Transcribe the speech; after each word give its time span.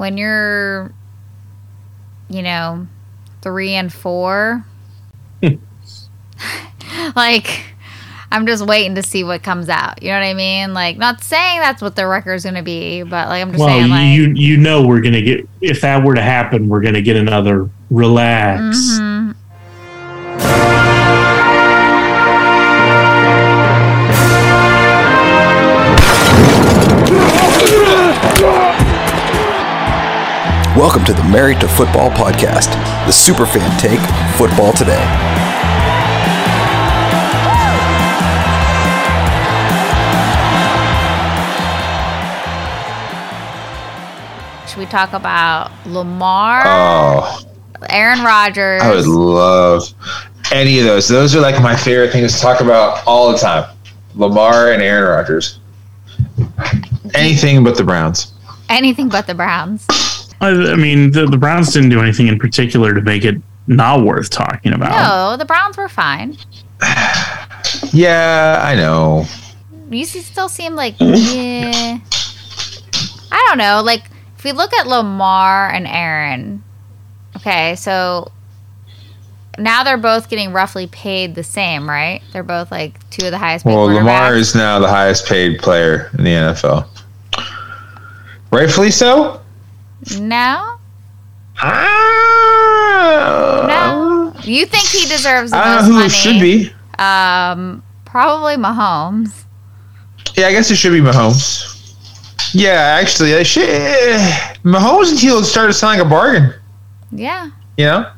when 0.00 0.16
you're, 0.16 0.92
you 2.30 2.42
know, 2.42 2.86
three 3.42 3.74
and 3.74 3.92
four, 3.92 4.64
like, 7.16 7.64
I'm 8.32 8.46
just 8.46 8.64
waiting 8.66 8.94
to 8.94 9.02
see 9.02 9.24
what 9.24 9.42
comes 9.42 9.68
out. 9.68 10.02
You 10.02 10.08
know 10.08 10.14
what 10.20 10.24
I 10.24 10.34
mean? 10.34 10.72
Like, 10.72 10.96
not 10.96 11.22
saying 11.22 11.60
that's 11.60 11.82
what 11.82 11.96
the 11.96 12.06
record's 12.06 12.44
going 12.44 12.54
to 12.54 12.62
be, 12.62 13.02
but 13.02 13.28
like, 13.28 13.42
I'm 13.42 13.50
just 13.52 13.60
Well, 13.60 13.68
saying, 13.68 13.90
like, 13.90 14.16
you 14.16 14.32
you 14.34 14.56
know 14.56 14.86
we're 14.86 15.00
gonna 15.00 15.20
get 15.22 15.48
if 15.60 15.80
that 15.82 16.02
were 16.04 16.14
to 16.14 16.22
happen, 16.22 16.68
we're 16.68 16.80
gonna 16.80 17.02
get 17.02 17.16
another 17.16 17.68
relax. 17.90 18.76
mhm. 18.98 19.09
Welcome 30.90 31.06
to 31.14 31.22
the 31.22 31.28
Married 31.28 31.60
to 31.60 31.68
Football 31.68 32.10
podcast, 32.10 32.72
the 33.06 33.12
superfan 33.12 33.78
take 33.78 34.00
football 34.36 34.72
today. 34.72 35.06
should 44.66 44.78
we 44.78 44.86
talk 44.86 45.12
about 45.12 45.70
Lamar, 45.86 46.62
Oh, 46.64 47.40
Aaron 47.88 48.22
Rodgers? 48.22 48.80
I 48.82 48.90
would 48.94 49.06
love 49.06 49.82
any 50.52 50.78
of 50.78 50.84
those. 50.84 51.08
Those 51.08 51.34
are 51.34 51.40
like 51.40 51.60
my 51.60 51.74
favorite 51.74 52.12
things 52.12 52.34
to 52.36 52.40
talk 52.40 52.60
about 52.60 53.04
all 53.06 53.32
the 53.32 53.38
time. 53.38 53.68
Lamar 54.14 54.70
and 54.72 54.80
Aaron 54.80 55.08
Rodgers. 55.08 55.58
Anything 57.14 57.64
but 57.64 57.76
the 57.76 57.82
Browns. 57.84 58.32
anything 58.68 59.08
but 59.08 59.26
the 59.26 59.34
Browns. 59.34 59.86
I, 60.40 60.72
I 60.72 60.76
mean, 60.76 61.12
the, 61.12 61.26
the 61.26 61.36
Browns 61.36 61.72
didn't 61.72 61.90
do 61.90 62.00
anything 62.00 62.28
in 62.28 62.38
particular 62.38 62.94
to 62.94 63.02
make 63.02 63.24
it 63.24 63.36
not 63.66 64.04
worth 64.04 64.30
talking 64.30 64.72
about. 64.72 64.90
No, 64.90 65.36
the 65.36 65.44
Browns 65.44 65.76
were 65.76 65.88
fine. 65.88 66.36
Yeah, 67.92 68.60
I 68.62 68.74
know. 68.74 69.26
You 69.90 70.04
still 70.04 70.48
seem 70.48 70.74
like 70.74 70.94
yeah. 70.98 71.98
I 73.30 73.46
don't 73.48 73.58
know. 73.58 73.82
Like 73.84 74.04
if 74.36 74.44
we 74.44 74.52
look 74.52 74.72
at 74.72 74.86
Lamar 74.86 75.70
and 75.70 75.86
Aaron, 75.86 76.62
okay, 77.36 77.76
so 77.76 78.30
now 79.58 79.84
they're 79.84 79.98
both 79.98 80.28
getting 80.28 80.52
roughly 80.52 80.86
paid 80.86 81.34
the 81.34 81.42
same, 81.42 81.88
right? 81.88 82.22
They're 82.32 82.42
both 82.42 82.70
like 82.70 83.08
two 83.10 83.26
of 83.26 83.32
the 83.32 83.38
highest 83.38 83.64
paid 83.64 83.74
Well, 83.74 83.86
Lamar 83.86 84.34
is 84.34 84.54
now 84.54 84.78
the 84.78 84.88
highest 84.88 85.26
paid 85.26 85.60
player 85.60 86.10
in 86.18 86.24
the 86.24 86.30
NFL. 86.30 86.86
Rightfully 88.50 88.90
so? 88.90 89.40
No, 90.20 90.76
Ah, 92.32 93.66
no. 93.68 94.32
You 94.42 94.66
think 94.66 94.84
he 94.88 95.06
deserves 95.08 95.50
the 95.50 95.56
I 95.58 95.76
most 95.76 95.76
don't 95.76 95.76
know 95.76 95.84
who 95.86 95.92
money? 95.94 96.06
it 96.06 96.10
should 96.10 96.40
be. 96.40 96.72
Um, 96.98 97.82
probably 98.04 98.56
Mahomes. 98.56 99.44
Yeah, 100.36 100.46
I 100.48 100.52
guess 100.52 100.70
it 100.70 100.76
should 100.76 100.92
be 100.92 101.00
Mahomes. 101.00 101.76
Yeah, 102.54 102.98
actually, 103.00 103.34
I 103.34 103.42
should. 103.42 103.64
Mahomes 104.64 105.10
and 105.10 105.18
Teal 105.18 105.42
started 105.42 105.72
to 105.72 105.78
sound 105.78 106.00
a 106.00 106.04
bargain. 106.04 106.52
Yeah. 107.12 107.50
You 107.76 107.84
know? 107.86 108.10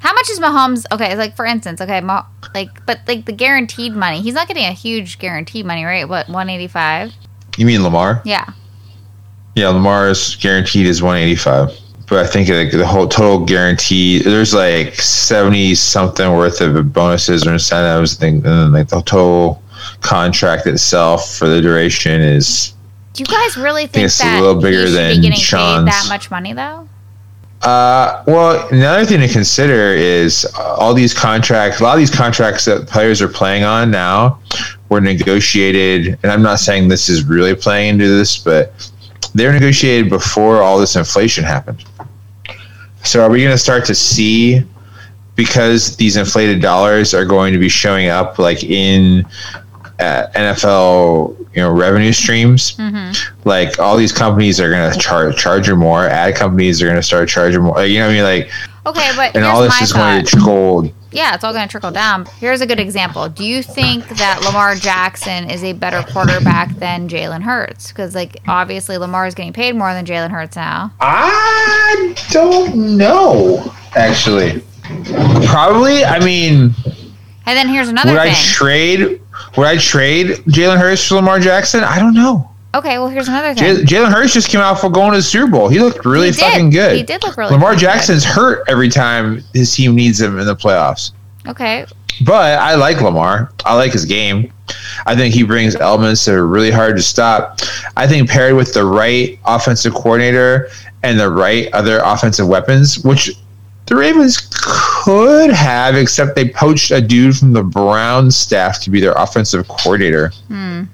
How 0.00 0.12
much 0.12 0.28
is 0.30 0.40
Mahomes? 0.40 0.84
Okay, 0.92 1.16
like 1.16 1.36
for 1.36 1.44
instance, 1.46 1.80
okay, 1.80 2.00
Mah- 2.00 2.26
like 2.54 2.84
but 2.86 3.00
like 3.06 3.24
the 3.24 3.32
guaranteed 3.32 3.92
money. 3.94 4.20
He's 4.20 4.34
not 4.34 4.48
getting 4.48 4.64
a 4.64 4.72
huge 4.72 5.18
guaranteed 5.20 5.64
money, 5.64 5.84
right? 5.84 6.08
What 6.08 6.28
one 6.28 6.50
eighty 6.50 6.66
five? 6.66 7.12
You 7.56 7.66
mean 7.66 7.82
Lamar? 7.84 8.20
Yeah. 8.24 8.50
Yeah, 9.54 9.68
Lamar 9.68 10.08
is 10.08 10.36
guaranteed 10.36 10.86
is 10.86 11.02
185. 11.02 11.78
But 12.08 12.24
I 12.24 12.28
think 12.28 12.48
like 12.48 12.70
the 12.72 12.86
whole 12.86 13.08
total 13.08 13.44
guarantee, 13.44 14.22
there's 14.22 14.54
like 14.54 14.94
70 14.94 15.74
something 15.74 16.30
worth 16.32 16.60
of 16.60 16.92
bonuses 16.92 17.46
or 17.46 17.52
incentives. 17.52 18.20
And 18.22 18.42
then 18.42 18.72
like 18.72 18.88
the 18.88 19.02
total 19.02 19.62
contract 20.00 20.66
itself 20.66 21.34
for 21.34 21.48
the 21.48 21.60
duration 21.60 22.20
is 22.20 22.74
Do 23.14 23.22
you 23.22 23.26
guys 23.26 23.56
really 23.56 23.86
think 23.86 24.06
it's 24.06 24.20
a 24.20 24.24
that 24.24 24.40
little 24.40 24.60
bigger 24.60 24.88
than 24.90 25.16
be 25.16 25.22
getting 25.22 25.38
Sean's. 25.38 25.84
paid 25.84 25.92
that 25.92 26.06
much 26.08 26.30
money 26.30 26.52
though? 26.52 26.88
Uh, 27.62 28.24
well, 28.26 28.68
another 28.70 29.06
thing 29.06 29.20
to 29.20 29.28
consider 29.28 29.94
is 29.94 30.44
all 30.58 30.92
these 30.92 31.14
contracts. 31.14 31.78
A 31.80 31.84
lot 31.84 31.92
of 31.92 31.98
these 32.00 32.10
contracts 32.10 32.64
that 32.64 32.88
players 32.88 33.22
are 33.22 33.28
playing 33.28 33.62
on 33.62 33.88
now 33.90 34.40
were 34.88 35.00
negotiated, 35.00 36.18
and 36.22 36.32
I'm 36.32 36.42
not 36.42 36.58
saying 36.58 36.88
this 36.88 37.08
is 37.08 37.24
really 37.24 37.54
playing 37.54 37.90
into 37.90 38.08
this, 38.08 38.36
but 38.36 38.90
they're 39.34 39.52
negotiated 39.52 40.10
before 40.10 40.62
all 40.62 40.78
this 40.78 40.96
inflation 40.96 41.44
happened. 41.44 41.84
So, 43.04 43.22
are 43.22 43.30
we 43.30 43.40
going 43.40 43.52
to 43.54 43.58
start 43.58 43.84
to 43.86 43.94
see 43.94 44.62
because 45.34 45.96
these 45.96 46.16
inflated 46.16 46.60
dollars 46.60 47.14
are 47.14 47.24
going 47.24 47.52
to 47.52 47.58
be 47.58 47.68
showing 47.68 48.08
up 48.08 48.38
like 48.38 48.62
in 48.62 49.24
uh, 49.98 50.26
NFL, 50.34 51.38
you 51.54 51.62
know, 51.62 51.70
revenue 51.72 52.12
streams? 52.12 52.76
Mm-hmm. 52.76 53.48
like 53.48 53.78
all 53.78 53.96
these 53.96 54.12
companies 54.12 54.60
are 54.60 54.70
going 54.70 54.92
to 54.92 54.98
charge 54.98 55.36
charge 55.36 55.68
you 55.68 55.76
more. 55.76 56.04
Ad 56.04 56.36
companies 56.36 56.80
are 56.82 56.86
going 56.86 56.96
to 56.96 57.02
start 57.02 57.28
charging 57.28 57.62
more. 57.62 57.84
You 57.84 57.98
know 58.00 58.06
what 58.06 58.12
I 58.12 58.14
mean? 58.14 58.24
Like, 58.24 58.50
Okay, 58.84 59.12
but 59.16 59.36
and 59.36 59.44
all 59.44 59.62
this 59.62 59.80
is 59.80 59.92
going 59.92 60.24
to 60.24 60.28
trickle. 60.28 60.92
Yeah, 61.12 61.34
it's 61.34 61.44
all 61.44 61.52
going 61.52 61.66
to 61.66 61.70
trickle 61.70 61.90
down. 61.90 62.26
Here's 62.38 62.60
a 62.60 62.66
good 62.66 62.80
example. 62.80 63.28
Do 63.28 63.44
you 63.44 63.62
think 63.62 64.08
that 64.08 64.42
Lamar 64.44 64.74
Jackson 64.74 65.50
is 65.50 65.62
a 65.62 65.72
better 65.72 66.02
quarterback 66.12 66.74
than 66.76 67.08
Jalen 67.08 67.42
Hurts? 67.42 67.88
Because 67.88 68.14
like 68.14 68.38
obviously 68.48 68.96
Lamar 68.98 69.26
is 69.26 69.34
getting 69.34 69.52
paid 69.52 69.74
more 69.76 69.92
than 69.92 70.04
Jalen 70.06 70.30
Hurts 70.30 70.56
now. 70.56 70.92
I 71.00 72.14
don't 72.30 72.96
know. 72.96 73.72
Actually, 73.94 74.62
probably. 75.46 76.04
I 76.04 76.18
mean, 76.24 76.74
And 77.46 77.56
then 77.58 77.68
here's 77.68 77.88
another 77.88 78.12
would 78.12 78.22
thing. 78.22 78.32
I 78.32 78.34
trade? 78.34 79.20
Would 79.56 79.66
I 79.66 79.76
trade 79.78 80.28
Jalen 80.46 80.78
Hurts 80.78 81.06
for 81.06 81.16
Lamar 81.16 81.38
Jackson? 81.40 81.84
I 81.84 81.98
don't 81.98 82.14
know. 82.14 82.48
Okay, 82.74 82.98
well 82.98 83.08
here's 83.08 83.28
another 83.28 83.54
thing. 83.54 83.84
Jalen 83.86 84.12
Hurts 84.12 84.32
just 84.34 84.48
came 84.48 84.60
out 84.60 84.80
for 84.80 84.90
going 84.90 85.10
to 85.12 85.16
the 85.18 85.22
Super 85.22 85.50
Bowl. 85.50 85.68
He 85.68 85.78
looked 85.78 86.04
really 86.04 86.28
He 86.28 86.32
fucking 86.32 86.70
good. 86.70 86.96
He 86.96 87.02
did 87.02 87.22
look 87.22 87.36
really 87.36 87.52
Lamar 87.52 87.70
fucking 87.70 87.86
good. 87.86 87.92
Jackson's 87.92 88.24
hurt 88.24 88.64
every 88.68 88.88
time 88.88 89.42
his 89.54 89.74
team 89.74 89.94
needs 89.94 90.20
him 90.20 90.38
in 90.38 90.46
the 90.46 90.56
playoffs. 90.56 91.12
Okay, 91.46 91.86
But 92.24 92.58
I 92.58 92.74
like 92.76 93.00
Lamar. 93.00 93.52
I 93.64 93.74
like 93.74 93.92
his 93.92 94.04
game. 94.04 94.52
I 95.06 95.16
think 95.16 95.34
he 95.34 95.42
brings 95.42 95.74
elements 95.76 96.24
that 96.24 96.34
are 96.34 96.46
really 96.46 96.70
hard 96.70 96.96
to 96.96 97.02
stop. 97.02 97.58
I 97.96 98.06
think 98.06 98.30
paired 98.30 98.54
with 98.54 98.72
the 98.74 98.84
right 98.84 99.38
offensive 99.44 99.92
coordinator 99.92 100.68
and 101.02 101.18
the 101.18 101.28
right 101.30 101.68
other 101.72 102.00
offensive 102.04 102.46
weapons, 102.46 103.02
which 103.04 103.30
the 103.86 103.96
Ravens 103.96 104.48
could 104.52 105.50
have, 105.50 105.96
except 105.96 106.36
they 106.36 106.48
poached 106.48 106.92
a 106.92 107.00
dude 107.00 107.36
from 107.36 107.52
the 107.52 107.64
Browns 107.64 108.36
staff 108.36 108.80
to 108.82 108.90
be 108.90 109.00
their 109.00 109.12
offensive 109.14 109.66
coordinator. 109.68 110.28
Hmm. 110.48 110.84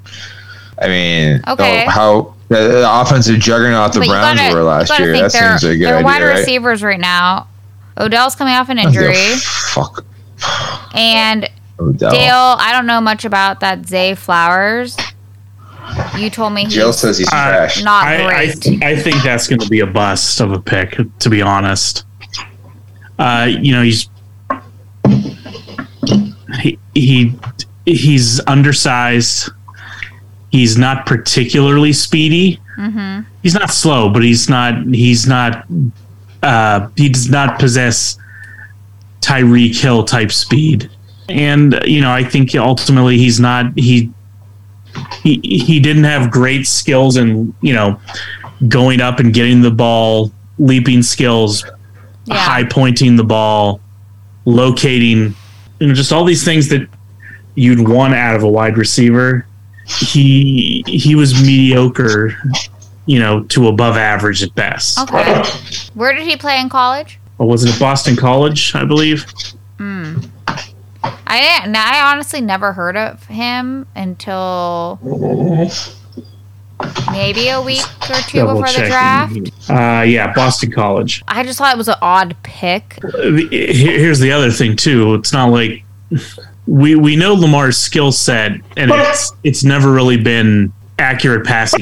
I 0.80 0.88
mean, 0.88 1.42
Okay. 1.48 1.84
oh, 1.86 1.90
how 1.90 2.34
the, 2.48 2.56
the 2.56 3.00
offensive 3.00 3.38
juggernaut 3.40 3.92
the 3.92 4.00
but 4.00 4.08
Browns 4.08 4.38
gotta, 4.38 4.54
were 4.54 4.62
last 4.62 4.96
you 4.98 5.04
year. 5.04 5.14
think 5.14 5.24
That 5.24 5.32
they're, 5.32 5.58
seems 5.58 5.64
a 5.64 5.76
good 5.76 5.86
they're 5.86 5.94
idea, 5.96 6.04
wide 6.06 6.22
right? 6.22 6.38
receivers 6.38 6.82
right 6.82 7.00
now. 7.00 7.48
Odell's 7.98 8.34
coming 8.36 8.54
off 8.54 8.68
an 8.68 8.78
Oh, 8.78 8.82
injury, 8.82 9.14
Fuck. 9.36 10.04
and 10.94 11.48
Odell. 11.80 12.10
Dale. 12.12 12.56
I 12.58 12.72
don't 12.72 12.86
know 12.86 13.00
much 13.00 13.24
about 13.24 13.60
that 13.60 13.86
Zay 13.86 14.14
Flowers. 14.14 14.96
You 16.16 16.28
told 16.30 16.52
me 16.52 16.64
he's 16.64 16.74
Jill 16.74 16.92
says 16.92 17.18
he's 17.18 17.28
Uh, 17.28 17.30
trash. 17.30 17.82
not 17.82 18.06
I, 18.06 18.24
I, 18.24 18.26
great. 18.46 18.62
th- 18.62 18.82
I 18.82 18.94
think 18.96 19.22
that's 19.22 19.48
going 19.48 19.58
to 19.60 19.68
be 19.68 19.80
a 19.80 19.86
bust 19.86 20.40
of 20.40 20.52
a 20.52 20.60
pick, 20.60 20.98
to 21.20 21.30
be 21.30 21.40
honest. 21.42 22.04
Uh, 23.18 23.48
you 23.48 23.72
know, 23.72 23.82
he's 23.82 24.08
he, 26.60 26.78
he 26.94 27.34
he's 27.84 28.40
undersized. 28.46 29.50
He's 30.50 30.76
not 30.78 31.04
particularly 31.06 31.92
speedy. 31.92 32.60
hmm 32.76 33.20
He's 33.42 33.54
not 33.54 33.70
slow, 33.70 34.08
but 34.10 34.22
he's 34.22 34.48
not 34.48 34.84
he's 34.94 35.26
not 35.26 35.66
uh, 36.42 36.88
he 36.96 37.08
does 37.08 37.28
not 37.30 37.58
possess 37.58 38.18
Tyreek 39.20 39.78
Hill 39.80 40.04
type 40.04 40.32
speed. 40.32 40.90
And 41.28 41.78
you 41.84 42.00
know, 42.00 42.10
I 42.10 42.24
think 42.24 42.54
ultimately 42.54 43.18
he's 43.18 43.38
not 43.40 43.72
he 43.78 44.10
he 45.22 45.40
he 45.42 45.80
didn't 45.80 46.04
have 46.04 46.30
great 46.30 46.66
skills 46.66 47.16
in 47.16 47.54
you 47.60 47.74
know 47.74 48.00
going 48.68 49.00
up 49.00 49.20
and 49.20 49.32
getting 49.34 49.60
the 49.62 49.70
ball, 49.70 50.32
leaping 50.58 51.02
skills, 51.02 51.64
Yeah. 52.24 52.36
high 52.38 52.64
pointing 52.64 53.16
the 53.16 53.24
ball, 53.24 53.80
locating, 54.46 55.34
you 55.80 55.86
know, 55.88 55.94
just 55.94 56.12
all 56.12 56.24
these 56.24 56.44
things 56.44 56.68
that 56.70 56.88
you'd 57.54 57.86
want 57.88 58.14
out 58.14 58.34
of 58.36 58.42
a 58.42 58.48
wide 58.48 58.76
receiver. 58.76 59.46
He 59.88 60.84
he 60.86 61.14
was 61.14 61.34
mediocre, 61.42 62.34
you 63.06 63.18
know, 63.18 63.42
to 63.44 63.68
above 63.68 63.96
average 63.96 64.42
at 64.42 64.54
best. 64.54 64.98
Okay. 65.00 65.42
Where 65.94 66.14
did 66.14 66.26
he 66.26 66.36
play 66.36 66.60
in 66.60 66.68
college? 66.68 67.18
Or 67.38 67.48
was 67.48 67.64
it 67.64 67.72
at 67.72 67.80
Boston 67.80 68.16
College, 68.16 68.74
I 68.74 68.84
believe? 68.84 69.24
Hmm. 69.78 70.18
I 71.26 71.40
didn't. 71.40 71.76
I 71.76 72.12
honestly 72.12 72.40
never 72.40 72.72
heard 72.72 72.96
of 72.96 73.24
him 73.26 73.86
until 73.94 74.98
maybe 77.12 77.48
a 77.48 77.60
week 77.62 77.84
or 78.10 78.16
two 78.28 78.38
Double 78.38 78.60
before 78.60 78.72
the 78.72 78.88
draft. 78.88 79.36
Uh, 79.70 80.02
yeah, 80.02 80.32
Boston 80.34 80.72
College. 80.72 81.22
I 81.28 81.44
just 81.44 81.58
thought 81.58 81.72
it 81.72 81.78
was 81.78 81.88
an 81.88 81.96
odd 82.02 82.36
pick. 82.42 82.98
Here's 83.50 84.18
the 84.18 84.32
other 84.32 84.50
thing 84.50 84.74
too. 84.76 85.14
It's 85.14 85.32
not 85.32 85.50
like 85.50 85.84
we 86.68 86.94
we 86.94 87.16
know 87.16 87.32
Lamar's 87.34 87.76
skill 87.78 88.12
set, 88.12 88.52
and 88.76 88.90
it's 88.92 89.32
it's 89.42 89.64
never 89.64 89.90
really 89.90 90.16
been 90.18 90.72
accurate 90.98 91.46
passing. 91.46 91.80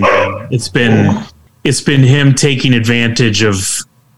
It's 0.51 0.69
been 0.69 1.25
it's 1.65 1.81
been 1.81 2.03
him 2.03 2.35
taking 2.35 2.73
advantage 2.75 3.43
of 3.43 3.57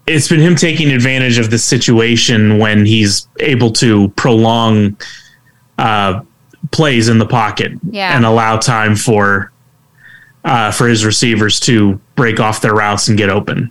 it's 0.06 0.28
been 0.28 0.40
him 0.40 0.54
taking 0.56 0.90
advantage 0.92 1.38
of 1.38 1.50
the 1.50 1.58
situation 1.58 2.58
when 2.58 2.84
he's 2.84 3.26
able 3.40 3.70
to 3.72 4.08
prolong 4.10 4.96
uh, 5.78 6.22
plays 6.70 7.08
in 7.08 7.18
the 7.18 7.26
pocket 7.26 7.72
Yeah. 7.90 8.14
and 8.16 8.24
allow 8.24 8.56
time 8.58 8.96
for 8.96 9.52
uh, 10.44 10.70
for 10.72 10.88
his 10.88 11.04
receivers 11.04 11.60
to 11.60 12.00
break 12.14 12.40
off 12.40 12.60
their 12.60 12.74
routes 12.74 13.08
and 13.08 13.16
get 13.18 13.28
open. 13.30 13.70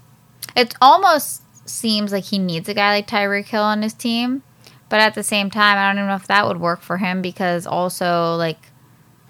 It 0.56 0.74
almost 0.82 1.42
seems 1.70 2.12
like 2.12 2.24
he 2.24 2.40
needs 2.40 2.68
a 2.70 2.74
guy 2.74 2.96
like 2.96 3.08
Tyreek 3.08 3.46
Hill 3.46 3.62
on 3.64 3.82
his 3.84 3.94
team, 3.94 4.42
but 4.90 5.00
at 5.00 5.16
the 5.16 5.24
same 5.24 5.50
time, 5.50 5.78
I 5.78 5.88
don't 5.88 5.98
even 5.98 6.08
know 6.08 6.16
if 6.16 6.28
that 6.28 6.48
would 6.48 6.60
work 6.60 6.82
for 6.82 6.98
him 6.98 7.22
because 7.22 7.68
also 7.68 8.36
like 8.36 8.60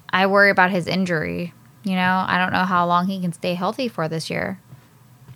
I 0.09 0.27
worry 0.27 0.49
about 0.49 0.71
his 0.71 0.87
injury. 0.87 1.53
You 1.83 1.95
know, 1.95 2.25
I 2.27 2.37
don't 2.37 2.51
know 2.51 2.65
how 2.65 2.85
long 2.85 3.07
he 3.07 3.19
can 3.21 3.33
stay 3.33 3.53
healthy 3.53 3.87
for 3.87 4.07
this 4.07 4.29
year. 4.29 4.59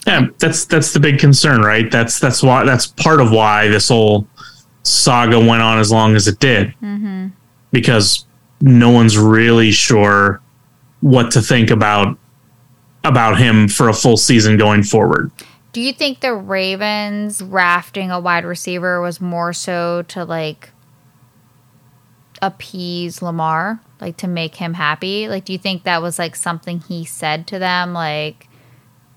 Yeah, 0.05 0.27
that's 0.39 0.65
that's 0.65 0.93
the 0.93 0.99
big 0.99 1.19
concern, 1.19 1.61
right? 1.61 1.89
That's 1.89 2.19
that's 2.19 2.41
why 2.41 2.65
that's 2.65 2.87
part 2.87 3.21
of 3.21 3.31
why 3.31 3.67
this 3.67 3.89
whole 3.89 4.27
saga 4.83 5.39
went 5.39 5.61
on 5.61 5.77
as 5.77 5.91
long 5.91 6.15
as 6.15 6.27
it 6.27 6.39
did, 6.39 6.69
mm-hmm. 6.81 7.27
because 7.71 8.25
no 8.61 8.89
one's 8.89 9.17
really 9.17 9.71
sure 9.71 10.41
what 11.01 11.31
to 11.31 11.41
think 11.41 11.69
about 11.69 12.17
about 13.03 13.37
him 13.37 13.67
for 13.67 13.89
a 13.89 13.93
full 13.93 14.17
season 14.17 14.57
going 14.57 14.83
forward. 14.83 15.31
Do 15.73 15.79
you 15.79 15.93
think 15.93 16.19
the 16.19 16.33
Ravens 16.33 17.41
rafting 17.41 18.11
a 18.11 18.19
wide 18.19 18.43
receiver 18.43 18.99
was 19.01 19.21
more 19.21 19.53
so 19.53 20.03
to 20.09 20.25
like 20.25 20.71
appease 22.41 23.21
Lamar, 23.21 23.79
like 24.01 24.17
to 24.17 24.27
make 24.27 24.55
him 24.55 24.73
happy? 24.73 25.29
Like, 25.29 25.45
do 25.45 25.53
you 25.53 25.59
think 25.59 25.83
that 25.83 26.01
was 26.01 26.19
like 26.19 26.35
something 26.35 26.79
he 26.79 27.05
said 27.05 27.47
to 27.47 27.59
them, 27.59 27.93
like 27.93 28.49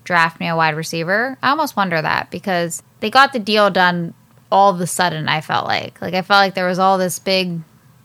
draft 0.05 0.39
me 0.39 0.47
a 0.47 0.55
wide 0.55 0.75
receiver? 0.75 1.37
I 1.43 1.49
almost 1.49 1.75
wonder 1.75 2.01
that 2.01 2.31
because 2.31 2.83
they 3.01 3.09
got 3.09 3.33
the 3.33 3.39
deal 3.39 3.69
done 3.69 4.13
all 4.51 4.73
of 4.73 4.79
a 4.79 4.87
sudden. 4.87 5.27
I 5.27 5.41
felt 5.41 5.65
like, 5.65 6.01
like 6.01 6.13
I 6.13 6.21
felt 6.21 6.39
like 6.39 6.55
there 6.55 6.67
was 6.67 6.79
all 6.79 6.97
this 6.97 7.19
big 7.19 7.59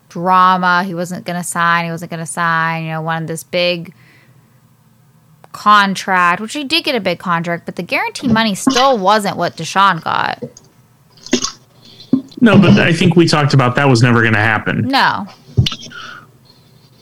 drama. 0.08 0.82
He 0.84 0.94
wasn't 0.94 1.24
gonna 1.24 1.44
sign. 1.44 1.84
He 1.84 1.90
wasn't 1.92 2.10
gonna 2.10 2.26
sign. 2.26 2.84
You 2.84 2.90
know, 2.90 3.02
wanted 3.02 3.28
this 3.28 3.44
big 3.44 3.94
contract, 5.52 6.40
which 6.40 6.52
he 6.52 6.64
did 6.64 6.84
get 6.84 6.94
a 6.94 7.00
big 7.00 7.18
contract, 7.18 7.66
but 7.66 7.76
the 7.76 7.82
guarantee 7.82 8.28
money 8.28 8.54
still 8.54 8.96
wasn't 8.98 9.36
what 9.36 9.56
Deshaun 9.56 10.02
got. 10.02 10.42
No, 12.40 12.58
but 12.58 12.78
I 12.78 12.92
think 12.92 13.16
we 13.16 13.26
talked 13.28 13.52
about 13.52 13.74
that 13.76 13.88
was 13.88 14.02
never 14.02 14.22
going 14.22 14.32
to 14.32 14.38
happen. 14.40 14.88
No. 14.88 15.26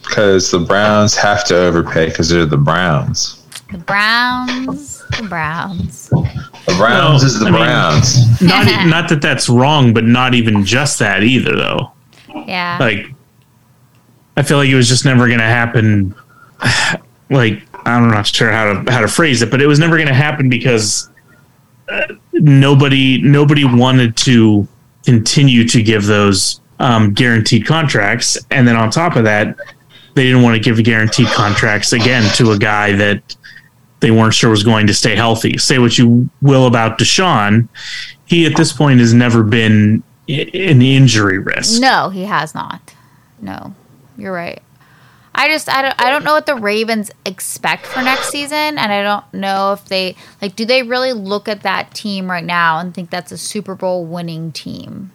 Because 0.02 0.50
the 0.50 0.58
Browns 0.58 1.14
have 1.16 1.44
to 1.44 1.56
overpay 1.56 2.06
because 2.08 2.28
they're 2.30 2.46
the 2.46 2.56
Browns. 2.56 3.44
The 3.70 3.78
Browns. 3.78 4.98
The 5.18 5.26
Browns. 5.28 6.08
The 6.08 6.74
Browns 6.76 7.22
Well, 7.22 7.24
is 7.24 7.38
the 7.38 7.46
I 7.46 7.50
mean- 7.50 7.60
Browns. 7.60 8.40
Not 8.42 8.66
e- 8.66 8.84
not 8.90 9.08
that 9.10 9.20
that's 9.22 9.48
wrong, 9.48 9.92
but 9.92 10.04
not 10.04 10.34
even 10.34 10.64
just 10.64 10.98
that 11.00 11.22
either, 11.22 11.54
though. 11.54 11.92
Yeah. 12.46 12.78
like 12.80 13.06
I 14.36 14.42
feel 14.42 14.56
like 14.58 14.68
it 14.68 14.74
was 14.76 14.88
just 14.88 15.04
never 15.04 15.26
going 15.26 15.40
to 15.40 15.44
happen. 15.44 16.14
Like 17.30 17.67
I'm 17.88 18.10
not 18.10 18.26
sure 18.26 18.50
how 18.50 18.72
to 18.82 18.92
how 18.92 19.00
to 19.00 19.08
phrase 19.08 19.42
it, 19.42 19.50
but 19.50 19.60
it 19.60 19.66
was 19.66 19.78
never 19.78 19.96
going 19.96 20.08
to 20.08 20.14
happen 20.14 20.48
because 20.48 21.08
uh, 21.88 22.02
nobody 22.32 23.20
nobody 23.22 23.64
wanted 23.64 24.16
to 24.18 24.68
continue 25.04 25.66
to 25.68 25.82
give 25.82 26.06
those 26.06 26.60
um, 26.78 27.12
guaranteed 27.14 27.66
contracts, 27.66 28.38
and 28.50 28.68
then 28.68 28.76
on 28.76 28.90
top 28.90 29.16
of 29.16 29.24
that, 29.24 29.56
they 30.14 30.24
didn't 30.24 30.42
want 30.42 30.54
to 30.56 30.60
give 30.60 30.82
guaranteed 30.84 31.28
contracts 31.28 31.92
again 31.92 32.30
to 32.34 32.52
a 32.52 32.58
guy 32.58 32.92
that 32.92 33.36
they 34.00 34.10
weren't 34.10 34.34
sure 34.34 34.50
was 34.50 34.62
going 34.62 34.86
to 34.86 34.94
stay 34.94 35.16
healthy. 35.16 35.58
Say 35.58 35.78
what 35.78 35.98
you 35.98 36.28
will 36.40 36.66
about 36.66 36.98
Deshaun, 36.98 37.68
he 38.26 38.46
at 38.46 38.56
this 38.56 38.72
point 38.72 39.00
has 39.00 39.12
never 39.12 39.42
been 39.42 40.02
an 40.28 40.82
injury 40.82 41.38
risk. 41.38 41.80
no, 41.80 42.10
he 42.10 42.24
has 42.24 42.54
not. 42.54 42.94
No. 43.40 43.74
You're 44.16 44.32
right. 44.32 44.60
I 45.34 45.48
just 45.48 45.68
I 45.68 45.82
don't 45.82 45.94
I 46.00 46.10
don't 46.10 46.24
know 46.24 46.32
what 46.32 46.46
the 46.46 46.54
Ravens 46.56 47.10
expect 47.24 47.86
for 47.86 48.02
next 48.02 48.30
season 48.30 48.56
and 48.78 48.80
I 48.92 49.02
don't 49.02 49.24
know 49.32 49.72
if 49.72 49.84
they 49.86 50.16
like 50.42 50.56
do 50.56 50.64
they 50.64 50.82
really 50.82 51.12
look 51.12 51.48
at 51.48 51.62
that 51.62 51.94
team 51.94 52.30
right 52.30 52.44
now 52.44 52.78
and 52.78 52.92
think 52.94 53.10
that's 53.10 53.30
a 53.30 53.38
Super 53.38 53.74
Bowl 53.74 54.04
winning 54.04 54.50
team? 54.52 55.12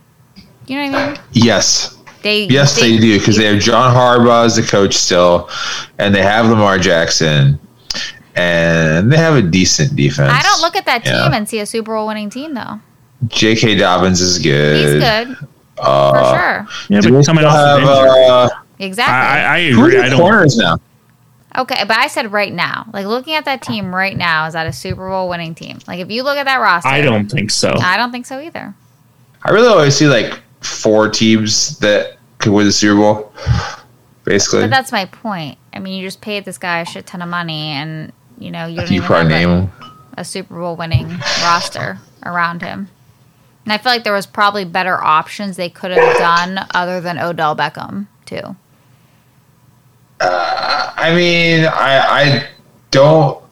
You 0.68 0.77
know 0.77 0.92
what 0.92 1.00
I 1.01 1.07
mean? 1.13 1.19
Yes. 1.33 1.98
They 2.21 2.45
Yes, 2.45 2.80
they, 2.80 2.98
do 2.98 3.19
because 3.19 3.36
they 3.36 3.44
have 3.45 3.60
John 3.62 3.94
Harbaugh 3.94 4.45
as 4.45 4.56
the 4.56 4.62
coach 4.62 4.94
still, 4.94 5.50
and 6.00 6.15
they 6.15 6.21
have 6.21 6.45
Lamar 6.48 6.80
Jackson, 6.80 7.60
and 8.36 9.12
they 9.12 9.18
have 9.18 9.36
a 9.36 9.42
decent 9.42 9.95
defense. 9.95 10.31
I 10.33 10.42
don't 10.42 10.62
look 10.62 10.77
at 10.77 10.86
that 10.86 11.04
team 11.04 11.13
Yeah. 11.13 11.36
and 11.36 11.50
see 11.50 11.60
a 11.60 11.65
Super 11.65 11.94
Bowl 11.95 12.07
winning 12.07 12.30
team 12.30 12.54
though. 12.54 12.80
J.K. 13.27 13.75
Dobbins 13.75 14.21
is 14.21 14.39
good. 14.39 14.77
He's 14.77 15.04
good. 15.04 15.48
Uh, 15.77 16.12
for 16.12 16.39
sure. 16.39 16.68
Yeah, 16.89 17.01
but 17.01 17.12
we 17.12 17.24
coming 17.25 17.44
off 17.45 17.56
of 17.56 17.81
have, 17.81 18.00
injury. 18.07 18.25
uh, 18.25 18.50
Exactly. 18.84 19.14
I, 19.14 19.58
I 19.58 19.72
who 19.72 19.82
are 19.82 19.88
agree. 19.88 20.00
I 20.00 20.10
don't. 20.10 20.20
corners 20.20 20.58
now? 20.58 20.78
Okay, 21.56 21.84
but 21.88 21.98
I 21.98 22.08
said 22.08 22.32
right 22.32 22.52
now. 22.52 22.90
Like 22.94 23.06
looking 23.06 23.36
at 23.36 23.46
that 23.46 23.62
team 23.62 23.94
right 23.94 24.18
now, 24.18 24.48
is 24.48 24.54
that 24.54 24.66
a 24.66 24.74
Super 24.74 25.08
Bowl 25.08 25.30
winning 25.30 25.54
team? 25.54 25.80
Like 25.88 26.00
if 26.00 26.10
you 26.10 26.24
look 26.24 26.38
at 26.38 26.46
that 26.46 26.58
roster, 26.58 26.90
I 26.90 27.02
don't 27.02 27.30
think 27.30 27.52
so. 27.52 27.74
I 27.80 27.98
don't 27.98 28.12
think 28.12 28.26
so 28.26 28.40
either. 28.40 28.74
I 29.44 29.52
really 29.52 29.68
always 29.68 29.96
see 29.96 30.08
like 30.08 30.40
four 30.62 31.10
teams 31.10 31.78
that 31.80 32.18
could 32.40 32.54
win 32.54 32.66
the 32.66 32.72
Super 32.72 32.96
Bowl. 32.96 33.34
Basically, 34.26 34.62
But 34.62 34.70
that's 34.70 34.92
my 34.92 35.06
point. 35.06 35.58
I 35.74 35.80
mean, 35.80 36.00
you 36.00 36.08
just 36.08 36.22
paid 36.22 36.46
this 36.46 36.58
guy 36.58 36.80
a 36.80 36.86
shit 36.86 37.06
ton 37.06 37.22
of 37.22 37.28
money, 37.28 37.72
and 37.72 38.14
you 38.40 38.52
know 38.52 38.66
you 38.66 38.78
don't 38.78 38.90
you 38.90 38.98
even 38.98 39.08
probably 39.08 39.34
have 39.34 39.50
name 39.50 39.72
a, 40.18 40.22
a 40.22 40.26
Super 40.26 40.56
Bowl 40.56 40.76
winning 40.76 41.10
roster 41.42 42.00
around 42.26 42.62
him. 42.62 42.90
And 43.66 43.72
I 43.72 43.78
feel 43.78 43.92
like 43.92 44.04
there 44.04 44.14
was 44.14 44.26
probably 44.26 44.66
better 44.66 45.02
options 45.02 45.56
they 45.56 45.70
could 45.70 45.92
have 45.92 46.18
done 46.18 46.66
other 46.74 47.00
than 47.00 47.20
Odell 47.20 47.56
Beckham 47.56 48.08
too. 48.26 48.56
I 50.21 51.13
mean, 51.15 51.65
I 51.65 52.00
I 52.00 52.48
don't 52.92 53.44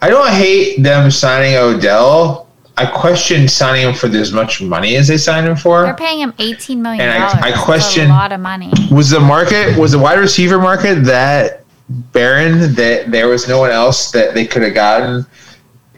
I 0.00 0.08
don't 0.08 0.30
hate 0.30 0.82
them 0.82 1.10
signing 1.10 1.56
Odell. 1.56 2.48
I 2.76 2.86
question 2.86 3.48
signing 3.48 3.86
him 3.86 3.94
for 3.94 4.06
as 4.08 4.32
much 4.32 4.62
money 4.62 4.96
as 4.96 5.06
they 5.08 5.18
signed 5.18 5.46
him 5.46 5.56
for. 5.56 5.82
They're 5.82 5.94
paying 5.94 6.20
him 6.20 6.32
eighteen 6.38 6.80
million 6.82 7.00
And 7.06 7.10
And 7.22 7.44
I- 7.44 7.48
I 7.48 7.52
question- 7.52 8.06
a 8.10 8.14
lot 8.14 8.32
of 8.32 8.40
money. 8.40 8.72
Was 8.90 9.10
the 9.10 9.20
market 9.20 9.76
was 9.76 9.92
the 9.92 9.98
wide 9.98 10.18
receiver 10.18 10.58
market 10.58 11.04
that 11.04 11.64
barren 11.88 12.74
that 12.74 13.10
there 13.10 13.28
was 13.28 13.46
no 13.48 13.58
one 13.58 13.70
else 13.70 14.10
that 14.12 14.32
they 14.34 14.46
could 14.46 14.62
have 14.62 14.74
gotten 14.74 15.26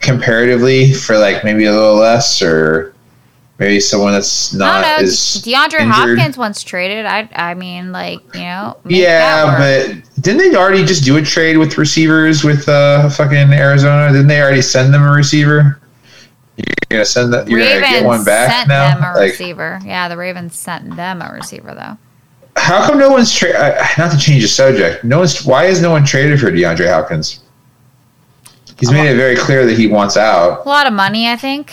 comparatively 0.00 0.92
for 0.92 1.16
like 1.18 1.44
maybe 1.44 1.64
a 1.66 1.72
little 1.72 1.94
less 1.96 2.42
or 2.42 2.93
maybe 3.58 3.80
someone 3.80 4.12
that's 4.12 4.54
I 4.54 4.58
not 4.58 4.82
don't 4.82 5.00
know. 5.00 5.04
as 5.08 5.12
DeAndre 5.44 5.80
injured? 5.80 5.86
Hopkins 6.18 6.36
once 6.38 6.62
traded. 6.62 7.06
I 7.06 7.28
I 7.34 7.54
mean, 7.54 7.92
like 7.92 8.20
you 8.34 8.40
know. 8.40 8.76
Yeah, 8.86 9.56
but 9.58 10.22
didn't 10.22 10.38
they 10.50 10.56
already 10.56 10.84
just 10.84 11.04
do 11.04 11.16
a 11.16 11.22
trade 11.22 11.56
with 11.58 11.78
receivers 11.78 12.44
with 12.44 12.68
uh 12.68 13.08
fucking 13.10 13.52
Arizona? 13.52 14.12
Didn't 14.12 14.26
they 14.28 14.40
already 14.40 14.62
send 14.62 14.92
them 14.92 15.02
a 15.02 15.10
receiver? 15.12 15.80
You're 16.56 16.64
gonna 16.88 17.04
send 17.04 17.32
that. 17.32 17.48
You're 17.48 17.58
Ravens 17.60 17.80
gonna 17.82 17.98
get 18.00 18.04
one 18.04 18.24
back 18.24 18.50
sent 18.50 18.68
now. 18.68 18.94
them 18.94 19.02
a 19.02 19.18
Like, 19.18 19.30
receiver. 19.32 19.80
Yeah, 19.84 20.08
the 20.08 20.16
Ravens 20.16 20.54
sent 20.56 20.94
them 20.96 21.20
a 21.22 21.32
receiver 21.32 21.74
though. 21.74 21.98
how 22.56 22.86
come 22.86 22.98
no 22.98 23.10
one's 23.10 23.34
tra- 23.34 23.50
uh, 23.50 23.86
Not 23.98 24.12
to 24.12 24.18
change 24.18 24.42
the 24.42 24.48
subject. 24.48 25.02
No 25.02 25.18
one's. 25.18 25.44
Why 25.44 25.64
is 25.64 25.82
no 25.82 25.90
one 25.90 26.04
traded 26.04 26.38
for 26.38 26.52
DeAndre 26.52 26.88
Hopkins? 26.88 27.40
He's 28.78 28.90
made 28.92 29.08
it 29.10 29.16
very 29.16 29.36
clear 29.36 29.64
that 29.66 29.76
he 29.78 29.86
wants 29.86 30.16
out. 30.16 30.64
A 30.66 30.68
lot 30.68 30.86
of 30.86 30.92
money, 30.92 31.28
I 31.28 31.36
think. 31.36 31.72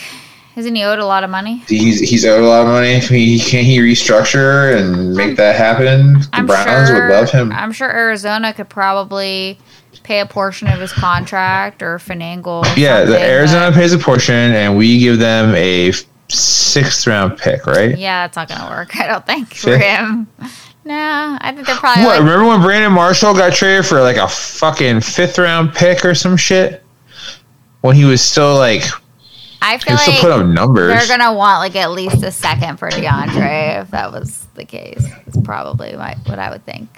Isn't 0.54 0.74
he 0.74 0.82
owed 0.84 0.98
a 0.98 1.06
lot 1.06 1.24
of 1.24 1.30
money? 1.30 1.62
He's 1.66 2.00
he's 2.00 2.24
owed 2.26 2.42
a 2.42 2.46
lot 2.46 2.62
of 2.62 2.68
money. 2.68 2.98
He 3.00 3.38
can 3.38 3.64
he 3.64 3.78
restructure 3.78 4.76
and 4.76 5.14
make 5.14 5.36
that 5.38 5.56
happen. 5.56 6.14
The 6.20 6.28
I'm 6.34 6.46
Browns 6.46 6.88
sure, 6.88 7.08
would 7.08 7.14
love 7.14 7.30
him. 7.30 7.52
I'm 7.52 7.72
sure 7.72 7.90
Arizona 7.90 8.52
could 8.52 8.68
probably 8.68 9.58
pay 10.02 10.20
a 10.20 10.26
portion 10.26 10.68
of 10.68 10.78
his 10.78 10.92
contract 10.92 11.82
or 11.82 11.96
finagle. 11.98 12.64
Yeah, 12.76 13.04
the 13.04 13.18
Arizona 13.18 13.70
but- 13.70 13.74
pays 13.76 13.92
a 13.94 13.98
portion, 13.98 14.34
and 14.34 14.76
we 14.76 14.98
give 14.98 15.18
them 15.18 15.54
a 15.54 15.92
sixth 16.28 17.06
round 17.06 17.38
pick, 17.38 17.66
right? 17.66 17.96
Yeah, 17.96 18.24
that's 18.26 18.36
not 18.36 18.48
gonna 18.48 18.70
work. 18.70 18.94
I 18.98 19.06
don't 19.06 19.24
think 19.24 19.54
for 19.54 19.76
him. 19.78 20.26
No, 20.84 21.38
I 21.40 21.52
think 21.54 21.66
they're 21.66 21.76
probably 21.76 22.04
What? 22.04 22.18
like, 22.20 22.28
Remember 22.28 22.44
when 22.48 22.60
Brandon 22.60 22.92
Marshall 22.92 23.34
got 23.34 23.52
traded 23.54 23.86
for 23.86 24.00
like 24.02 24.16
a 24.16 24.26
fucking 24.28 25.00
fifth 25.00 25.38
round 25.38 25.72
pick 25.74 26.04
or 26.04 26.14
some 26.14 26.36
shit? 26.36 26.82
When 27.82 27.94
he 27.96 28.04
was 28.04 28.20
still 28.20 28.56
like 28.56 28.82
I 29.62 29.78
feel 29.78 29.94
like 29.94 30.20
put 30.20 30.30
up 30.32 30.44
numbers. 30.44 30.92
they're 30.92 31.16
gonna 31.18 31.32
want 31.32 31.60
like 31.60 31.76
at 31.76 31.92
least 31.92 32.22
a 32.24 32.32
second 32.32 32.78
for 32.78 32.90
DeAndre 32.90 33.80
if 33.82 33.90
that 33.92 34.10
was 34.12 34.46
the 34.54 34.64
case. 34.64 35.06
It's 35.26 35.40
probably 35.42 35.94
my, 35.94 36.16
what 36.26 36.38
I 36.38 36.50
would 36.50 36.64
think. 36.66 36.88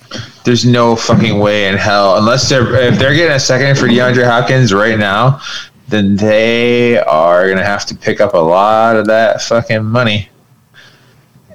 There's 0.45 0.65
no 0.65 0.97
fucking 0.97 1.39
way 1.39 1.69
in 1.69 1.77
hell 1.77 2.17
unless 2.17 2.49
they're 2.49 2.75
if 2.75 2.99
they're 2.99 3.15
getting 3.15 3.37
a 3.37 3.41
second 3.41 3.77
for 3.77 3.87
DeAndre 3.87 4.25
Hopkins 4.25 4.73
right 4.73 4.99
now, 4.99 5.41
then 5.89 6.17
they 6.17 6.99
are 7.01 7.49
gonna 7.49 7.65
have 7.65 7.85
to 7.87 7.95
pick 7.95 8.21
up 8.21 8.33
a 8.33 8.39
lot 8.39 8.97
of 8.97 9.07
that 9.07 9.43
fucking 9.43 9.85
money. 9.85 10.31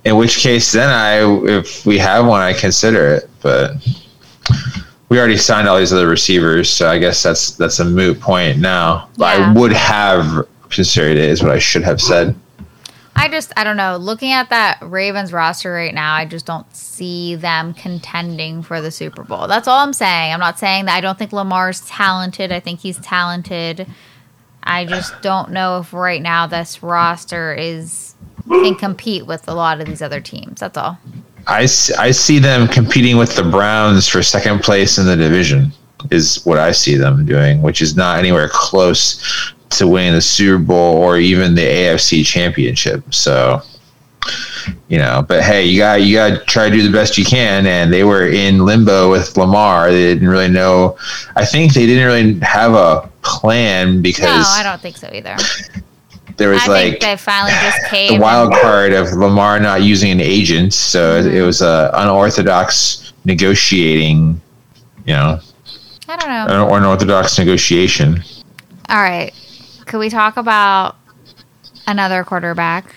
In 0.06 0.16
which 0.16 0.38
case, 0.38 0.72
then 0.72 0.90
I, 0.90 1.20
if 1.50 1.86
we 1.86 1.98
have 1.98 2.26
one, 2.26 2.42
I 2.42 2.54
consider 2.54 3.16
it. 3.16 3.30
But 3.42 3.74
we 5.10 5.18
already 5.18 5.38
signed 5.38 5.68
all 5.68 5.78
these 5.78 5.92
other 5.92 6.08
receivers, 6.08 6.70
so 6.70 6.90
I 6.90 7.00
guess 7.00 7.24
that's 7.24 7.52
that's 7.52 7.80
a 7.80 7.86
moot 7.86 8.20
point 8.20 8.60
now. 8.60 9.10
Yeah. 9.18 9.26
I 9.26 9.54
would 9.54 9.74
have 9.74 10.48
considered 10.70 11.18
it, 11.18 11.30
is 11.30 11.44
what 11.44 11.52
I 11.52 11.60
should 11.60 11.84
have 11.84 12.02
said. 12.02 12.36
I 13.16 13.28
just 13.28 13.52
I 13.58 13.66
don't 13.66 13.76
know. 13.76 13.98
Looking 13.98 14.32
at 14.32 14.50
that 14.50 14.78
Ravens 14.82 15.34
roster 15.34 15.74
right 15.74 15.94
now, 15.94 16.14
I 16.14 16.24
just 16.26 16.46
don't 16.46 16.74
see 16.74 17.36
them 17.36 17.74
contending 17.74 18.64
for 18.64 18.80
the 18.80 18.92
Super 18.92 19.24
Bowl. 19.24 19.48
That's 19.48 19.68
all 19.68 19.80
I'm 19.80 19.92
saying. 19.92 20.34
I'm 20.34 20.40
not 20.40 20.58
saying 20.58 20.86
that 20.86 20.96
I 20.96 21.02
don't 21.02 21.20
think 21.20 21.34
Lamar's 21.34 21.82
talented. 21.82 22.54
I 22.54 22.62
think 22.62 22.80
he's 22.80 22.98
talented. 23.00 23.88
I 24.64 24.86
just 24.86 25.22
don't 25.22 25.52
know 25.52 25.80
if 25.80 25.94
right 25.94 26.22
now 26.22 26.48
this 26.48 26.82
roster 26.82 27.54
is 27.54 28.16
can 28.48 28.76
compete 28.76 29.26
with 29.26 29.48
a 29.48 29.54
lot 29.54 29.82
of 29.82 29.88
these 29.88 30.02
other 30.02 30.22
teams. 30.22 30.62
That's 30.62 30.78
all. 30.78 30.98
I, 31.48 31.64
I 31.98 32.12
see 32.12 32.40
them 32.40 32.68
competing 32.68 33.18
with 33.18 33.36
the 33.36 33.44
Browns 33.44 34.08
for 34.08 34.24
second 34.24 34.60
place 34.60 34.98
in 34.98 35.06
the 35.06 35.16
division 35.16 35.72
is 36.12 36.46
what 36.46 36.58
I 36.58 36.72
see 36.72 36.96
them 36.96 37.26
doing, 37.26 37.62
which 37.62 37.82
is 37.82 37.96
not 37.96 38.20
anywhere 38.20 38.50
close 38.52 39.54
to 39.72 39.88
win 39.88 40.14
the 40.14 40.22
Super 40.22 40.58
Bowl 40.64 40.98
or 40.98 41.18
even 41.20 41.56
the 41.56 41.62
AFC 41.62 42.26
Championship. 42.26 43.14
So, 43.14 43.62
you 44.88 44.98
know, 44.98 45.24
but 45.28 45.44
hey, 45.44 45.66
you 45.66 45.78
got 45.80 46.02
you 46.02 46.16
got 46.16 46.30
to 46.40 46.46
try 46.46 46.70
to 46.70 46.76
do 46.76 46.82
the 46.84 46.92
best 46.92 47.18
you 47.18 47.26
can. 47.26 47.66
And 47.66 47.92
they 47.94 48.04
were 48.04 48.28
in 48.28 48.66
limbo 48.66 49.10
with 49.12 49.38
Lamar. 49.38 49.92
They 49.92 50.14
didn't 50.14 50.28
really 50.28 50.50
know. 50.50 50.98
I 51.36 51.46
think 51.46 51.74
they 51.74 51.86
didn't 51.86 52.06
really 52.06 52.40
have 52.40 52.74
a 52.74 53.10
plan 53.22 54.02
because. 54.02 54.24
No, 54.26 54.44
I 54.46 54.64
don't 54.64 54.82
think 54.82 54.98
so 54.98 55.10
either. 55.14 55.36
there 56.38 56.50
was 56.50 56.64
I 56.64 56.68
like 56.68 56.84
think 56.92 57.02
they 57.02 57.16
finally 57.18 57.52
just 57.62 57.86
caved. 57.90 58.16
the 58.16 58.20
wild 58.20 58.54
card 58.54 58.94
of 58.94 59.12
Lamar 59.14 59.60
not 59.60 59.82
using 59.84 60.12
an 60.12 60.22
agent, 60.22 60.74
so 60.74 61.22
Mm-hmm. 61.22 61.36
it 61.36 61.42
was 61.42 61.62
a 61.62 61.92
unorthodox 61.94 63.14
negotiating, 63.26 64.40
you 65.06 65.14
know, 65.14 65.40
I 66.08 66.16
don't 66.18 66.30
know. 66.30 66.68
an 66.74 66.78
unorthodox 66.84 67.38
negotiation. 67.38 68.24
All 68.90 69.02
right. 69.02 69.32
Could 69.90 69.98
we 69.98 70.12
talk 70.12 70.38
about 70.38 70.98
another 71.88 72.24
quarterback 72.24 72.94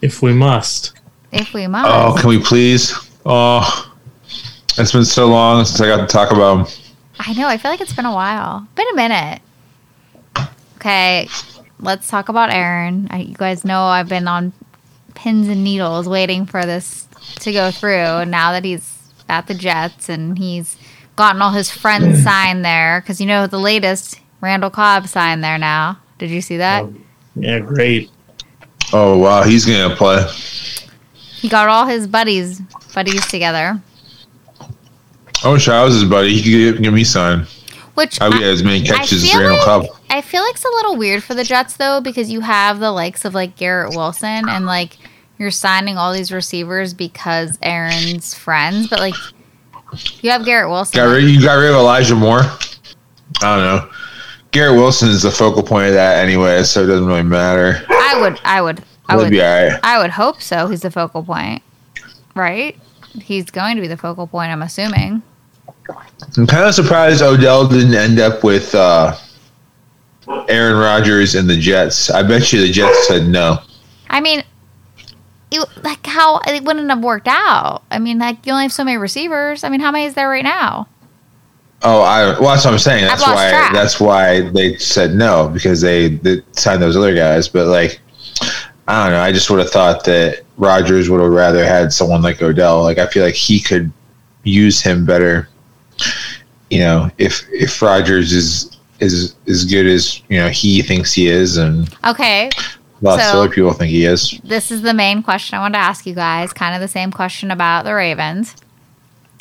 If 0.00 0.22
we 0.22 0.32
must. 0.32 0.92
if 1.32 1.52
we 1.52 1.66
must? 1.66 1.88
Oh, 1.90 2.14
can 2.16 2.28
we 2.28 2.38
please? 2.38 2.94
Oh, 3.26 3.92
it's 4.78 4.92
been 4.92 5.04
so 5.04 5.26
long 5.26 5.64
since 5.64 5.80
I 5.80 5.88
got 5.88 5.96
to 5.96 6.06
talk 6.06 6.30
about 6.30 6.58
him. 6.58 6.82
I 7.18 7.32
know. 7.32 7.48
I 7.48 7.58
feel 7.58 7.72
like 7.72 7.80
it's 7.80 7.92
been 7.92 8.06
a 8.06 8.14
while. 8.14 8.68
Been 8.76 8.86
a 8.92 8.94
minute. 8.94 9.42
Okay, 10.76 11.28
let's 11.80 12.06
talk 12.06 12.28
about 12.28 12.52
Aaron. 12.52 13.08
I, 13.10 13.22
you 13.22 13.34
guys 13.34 13.64
know 13.64 13.82
I've 13.82 14.08
been 14.08 14.28
on 14.28 14.52
pins 15.16 15.48
and 15.48 15.64
needles 15.64 16.08
waiting 16.08 16.46
for 16.46 16.64
this 16.64 17.08
to 17.40 17.50
go 17.50 17.72
through. 17.72 17.90
And 17.90 18.30
now 18.30 18.52
that 18.52 18.64
he's 18.64 19.10
at 19.28 19.48
the 19.48 19.54
Jets 19.54 20.08
and 20.08 20.38
he's 20.38 20.78
gotten 21.16 21.42
all 21.42 21.50
his 21.50 21.68
friends 21.68 22.18
hmm. 22.18 22.22
signed 22.22 22.64
there, 22.64 23.00
because 23.00 23.20
you 23.20 23.26
know 23.26 23.48
the 23.48 23.58
latest 23.58 24.20
Randall 24.46 24.70
Cobb 24.70 25.08
signed 25.08 25.42
there 25.42 25.58
now. 25.58 25.98
Did 26.18 26.30
you 26.30 26.40
see 26.40 26.58
that? 26.58 26.84
Oh, 26.84 26.94
yeah, 27.34 27.58
great. 27.58 28.10
Oh 28.92 29.18
wow, 29.18 29.42
he's 29.42 29.66
gonna 29.66 29.94
play. 29.96 30.24
He 31.40 31.48
got 31.48 31.68
all 31.68 31.84
his 31.86 32.06
buddies 32.06 32.60
buddies 32.94 33.26
together, 33.26 33.82
I 35.44 35.50
wish 35.52 35.68
I 35.68 35.82
was 35.84 35.94
his 35.94 36.04
buddy. 36.04 36.32
He 36.34 36.42
could 36.42 36.74
give, 36.76 36.82
give 36.84 36.94
me 36.94 37.02
sign. 37.02 37.46
which 37.94 38.20
I 38.20 38.28
would 38.28 38.36
I- 38.36 38.40
get 38.40 38.48
as 38.48 38.62
many 38.62 38.82
catches 38.82 39.24
as 39.24 39.34
Randall 39.34 39.56
like- 39.56 39.64
Cobb. 39.64 39.86
I 40.10 40.20
feel 40.20 40.42
like 40.42 40.54
it's 40.54 40.64
a 40.64 40.68
little 40.68 40.96
weird 40.96 41.24
for 41.24 41.34
the 41.34 41.42
Jets 41.42 41.76
though 41.76 42.00
because 42.00 42.30
you 42.30 42.40
have 42.40 42.78
the 42.78 42.92
likes 42.92 43.24
of 43.24 43.34
like 43.34 43.56
Garrett 43.56 43.96
Wilson 43.96 44.48
and 44.48 44.64
like 44.64 44.96
you're 45.38 45.50
signing 45.50 45.98
all 45.98 46.12
these 46.12 46.30
receivers 46.30 46.94
because 46.94 47.58
Aaron's 47.60 48.32
friends, 48.32 48.88
but 48.88 49.00
like 49.00 49.14
you 50.22 50.30
have 50.30 50.44
Garrett 50.44 50.70
Wilson. 50.70 50.96
Got 50.96 51.10
rid, 51.12 51.24
you 51.24 51.42
got 51.42 51.54
rid 51.54 51.70
of 51.70 51.76
Elijah 51.76 52.14
Moore. 52.14 52.42
I 53.42 53.56
don't 53.56 53.58
know. 53.58 53.88
Garrett 54.56 54.76
Wilson 54.76 55.10
is 55.10 55.20
the 55.20 55.30
focal 55.30 55.62
point 55.62 55.88
of 55.88 55.92
that 55.92 56.24
anyway, 56.24 56.62
so 56.62 56.82
it 56.82 56.86
doesn't 56.86 57.06
really 57.06 57.22
matter. 57.22 57.84
I 57.90 58.18
would, 58.18 58.40
I 58.42 58.62
would, 58.62 58.82
I 59.06 59.12
He'll 59.12 59.24
would, 59.24 59.30
be 59.30 59.42
all 59.42 59.68
right. 59.68 59.78
I 59.82 59.98
would 60.00 60.08
hope 60.08 60.40
so. 60.40 60.66
He's 60.68 60.80
the 60.80 60.90
focal 60.90 61.22
point, 61.22 61.62
right? 62.34 62.74
He's 63.20 63.50
going 63.50 63.76
to 63.76 63.82
be 63.82 63.86
the 63.86 63.98
focal 63.98 64.26
point. 64.26 64.50
I'm 64.50 64.62
assuming. 64.62 65.22
I'm 66.38 66.46
kind 66.46 66.66
of 66.66 66.74
surprised 66.74 67.20
Odell 67.20 67.68
didn't 67.68 67.92
end 67.92 68.18
up 68.18 68.42
with 68.42 68.74
uh, 68.74 69.14
Aaron 70.48 70.78
Rodgers 70.78 71.34
and 71.34 71.50
the 71.50 71.58
Jets. 71.58 72.08
I 72.08 72.22
bet 72.22 72.50
you 72.50 72.66
the 72.66 72.72
Jets 72.72 73.08
said 73.08 73.28
no. 73.28 73.58
I 74.08 74.22
mean, 74.22 74.42
it, 75.50 75.68
like 75.84 76.06
how 76.06 76.40
it 76.46 76.64
wouldn't 76.64 76.88
have 76.88 77.04
worked 77.04 77.28
out. 77.28 77.82
I 77.90 77.98
mean, 77.98 78.20
like 78.20 78.46
you 78.46 78.52
only 78.52 78.64
have 78.64 78.72
so 78.72 78.84
many 78.84 78.96
receivers. 78.96 79.64
I 79.64 79.68
mean, 79.68 79.80
how 79.80 79.90
many 79.90 80.06
is 80.06 80.14
there 80.14 80.30
right 80.30 80.42
now? 80.42 80.88
Oh, 81.88 82.00
I 82.00 82.38
well, 82.40 82.50
that's 82.50 82.64
what 82.64 82.72
I'm 82.74 82.80
saying. 82.80 83.04
That's 83.04 83.22
why. 83.22 83.48
track. 83.48 83.72
That's 83.72 84.00
why 84.00 84.40
they 84.40 84.76
said 84.76 85.14
no 85.14 85.48
because 85.48 85.80
they, 85.80 86.08
they 86.08 86.42
signed 86.50 86.82
those 86.82 86.96
other 86.96 87.14
guys. 87.14 87.46
But 87.46 87.68
like, 87.68 88.00
I 88.88 89.04
don't 89.04 89.12
know. 89.12 89.20
I 89.20 89.30
just 89.30 89.48
would 89.50 89.60
have 89.60 89.70
thought 89.70 90.02
that 90.04 90.42
Rodgers 90.56 91.08
would 91.08 91.20
have 91.20 91.30
rather 91.30 91.64
had 91.64 91.92
someone 91.92 92.22
like 92.22 92.42
Odell. 92.42 92.82
Like, 92.82 92.98
I 92.98 93.06
feel 93.06 93.24
like 93.24 93.36
he 93.36 93.60
could 93.60 93.92
use 94.42 94.82
him 94.82 95.06
better. 95.06 95.48
You 96.70 96.80
know, 96.80 97.10
if 97.18 97.46
if 97.52 97.80
Rodgers 97.80 98.32
is 98.32 98.76
is 98.98 99.36
as 99.46 99.64
good 99.64 99.86
as 99.86 100.20
you 100.28 100.38
know 100.38 100.48
he 100.48 100.82
thinks 100.82 101.12
he 101.12 101.28
is, 101.28 101.56
and 101.56 101.88
Okay, 102.04 102.50
lots 103.00 103.22
of 103.28 103.36
other 103.36 103.48
people 103.48 103.72
think 103.72 103.90
he 103.90 104.06
is. 104.06 104.40
this 104.42 104.72
is 104.72 104.82
the 104.82 104.94
main 104.94 105.22
question 105.22 105.56
I 105.56 105.60
want 105.60 105.74
to 105.74 105.78
ask 105.78 106.04
you 106.04 106.14
guys. 106.14 106.52
Kind 106.52 106.74
of 106.74 106.80
the 106.80 106.88
same 106.88 107.12
question 107.12 107.52
about 107.52 107.84
the 107.84 107.94
Ravens. 107.94 108.56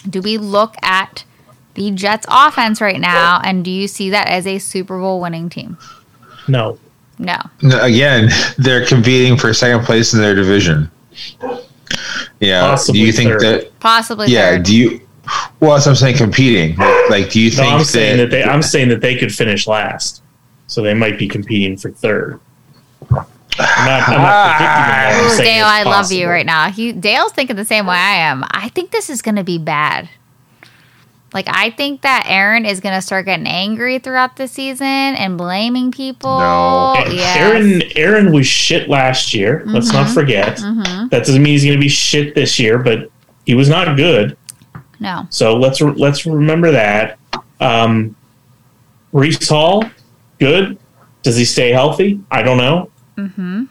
Do 0.07 0.21
we 0.21 0.37
look 0.37 0.75
at 0.83 1.23
the 1.75 1.91
Jets 1.91 2.25
offense 2.29 2.81
right 2.81 2.99
now 2.99 3.39
and 3.43 3.63
do 3.63 3.71
you 3.71 3.87
see 3.87 4.09
that 4.09 4.27
as 4.27 4.47
a 4.47 4.57
Super 4.59 4.99
Bowl 4.99 5.21
winning 5.21 5.49
team? 5.49 5.77
No. 6.47 6.77
No. 7.17 7.37
No, 7.61 7.81
Again, 7.81 8.29
they're 8.57 8.85
competing 8.85 9.37
for 9.37 9.53
second 9.53 9.85
place 9.85 10.13
in 10.13 10.19
their 10.21 10.35
division. 10.35 10.89
Yeah. 12.39 12.61
Possibly 12.61 12.99
do 12.99 13.05
you 13.05 13.11
think 13.11 13.29
third. 13.29 13.41
that? 13.41 13.79
Possibly 13.79 14.27
Yeah. 14.27 14.51
third. 14.51 14.63
Do 14.63 14.75
you? 14.75 15.01
Well, 15.59 15.73
that's 15.73 15.87
I'm 15.87 15.95
saying. 15.95 16.17
Competing. 16.17 16.75
Like, 16.77 17.09
like, 17.09 17.29
do 17.31 17.39
you 17.39 17.49
No, 17.51 17.55
think 17.55 17.73
I'm 17.73 17.83
saying 17.83 18.17
that? 18.17 18.29
that 18.29 18.31
they 18.31 18.43
I'm 18.43 18.61
saying 18.61 18.89
that 18.89 19.01
they 19.01 19.15
could 19.15 19.33
finish 19.33 19.65
last. 19.67 20.21
So 20.67 20.81
they 20.81 20.93
might 20.93 21.17
be 21.17 21.27
competing 21.27 21.77
for 21.77 21.91
third. 21.91 22.39
I'm 23.57 23.85
not, 23.85 24.09
I'm 24.09 24.21
not 24.21 24.33
ah. 24.33 24.55
predicting 24.57 24.91
them. 24.91 25.25
I'm 25.25 25.31
Ooh, 25.31 25.37
Dale, 25.37 25.65
it's 25.65 25.87
I 25.87 25.89
love 25.89 26.11
you 26.11 26.27
right 26.27 26.45
now. 26.45 26.69
He 26.69 26.91
Dale's 26.91 27.31
thinking 27.31 27.55
the 27.55 27.65
same 27.65 27.85
way 27.85 27.95
I 27.95 28.15
am. 28.15 28.43
I 28.51 28.69
think 28.69 28.91
this 28.91 29.09
is 29.09 29.21
going 29.21 29.35
to 29.35 29.43
be 29.43 29.57
bad. 29.57 30.09
Like 31.35 31.49
I 31.49 31.69
think 31.71 32.01
that 32.03 32.23
Aaron 32.29 32.65
is 32.65 32.79
going 32.79 32.95
to 32.95 33.01
start 33.01 33.25
getting 33.25 33.45
angry 33.45 33.99
throughout 33.99 34.37
the 34.37 34.47
season 34.47 34.87
and 34.87 35.37
blaming 35.37 35.91
people. 35.91 36.39
No. 36.39 36.93
Yes. 37.09 37.37
Aaron 37.37 37.81
Aaron 37.97 38.31
was 38.31 38.47
shit 38.47 38.87
last 38.87 39.33
year. 39.33 39.61
Let's 39.65 39.91
not 39.91 40.09
forget. 40.09 40.57
Mhm. 40.59 41.09
That 41.09 41.25
doesn't 41.25 41.43
mean 41.43 41.51
he's 41.51 41.65
going 41.65 41.75
to 41.75 41.81
be 41.81 41.89
shit 41.89 42.35
this 42.35 42.57
year, 42.57 42.77
but 42.77 43.11
he 43.45 43.53
was 43.53 43.67
not 43.67 43.97
good. 43.97 44.37
No. 45.01 45.27
So 45.29 45.57
let's 45.57 45.81
re- 45.81 45.91
let's 45.97 46.25
remember 46.25 46.71
that. 46.71 47.19
Um, 47.59 48.15
Breece 49.13 49.49
Hall, 49.49 49.83
good. 50.39 50.77
Does 51.21 51.35
he 51.35 51.43
stay 51.43 51.71
healthy? 51.71 52.21
I 52.31 52.43
don't 52.43 52.57
know. 52.57 52.89
Mm-hmm. 53.17 53.63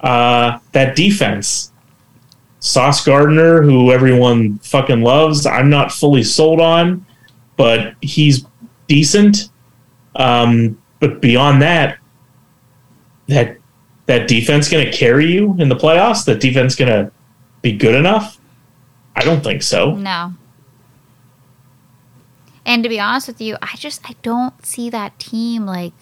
Uh, 0.00 0.58
that 0.72 0.96
defense, 0.96 1.70
Sauce 2.58 3.04
Gardner, 3.04 3.62
who 3.62 3.92
everyone 3.92 4.58
fucking 4.58 5.02
loves, 5.02 5.46
I'm 5.46 5.70
not 5.70 5.92
fully 5.92 6.24
sold 6.24 6.60
on, 6.60 7.06
but 7.56 7.94
he's 8.00 8.46
decent. 8.88 9.50
Um, 10.16 10.80
but 11.00 11.20
beyond 11.20 11.62
that, 11.62 11.98
that 13.28 13.58
that 14.06 14.28
defense 14.28 14.68
going 14.68 14.84
to 14.84 14.92
carry 14.92 15.26
you 15.26 15.56
in 15.58 15.68
the 15.68 15.76
playoffs? 15.76 16.24
That 16.24 16.40
defense 16.40 16.74
going 16.74 16.90
to 16.90 17.10
be 17.62 17.72
good 17.72 17.94
enough? 17.94 18.38
I 19.16 19.22
don't 19.22 19.42
think 19.42 19.62
so. 19.62 19.94
No. 19.94 20.34
And 22.64 22.82
to 22.82 22.88
be 22.88 23.00
honest 23.00 23.26
with 23.26 23.40
you, 23.40 23.56
I 23.60 23.76
just 23.76 24.08
I 24.08 24.14
don't 24.22 24.64
see 24.64 24.90
that 24.90 25.18
team 25.18 25.66
like 25.66 25.94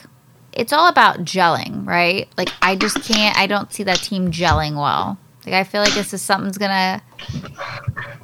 it's 0.53 0.73
all 0.73 0.89
about 0.89 1.21
gelling, 1.21 1.87
right? 1.87 2.29
Like 2.37 2.51
I 2.61 2.77
just 2.77 3.03
can't 3.03 3.37
I 3.37 3.47
don't 3.47 3.73
see 3.73 3.83
that 3.85 3.99
team 3.99 4.31
gelling 4.31 4.75
well. 4.75 5.19
Like 5.47 5.55
I 5.55 5.65
feel 5.65 5.81
like 5.81 5.95
this 5.95 6.13
is 6.13 6.21
something's 6.21 6.59
gonna 6.59 7.03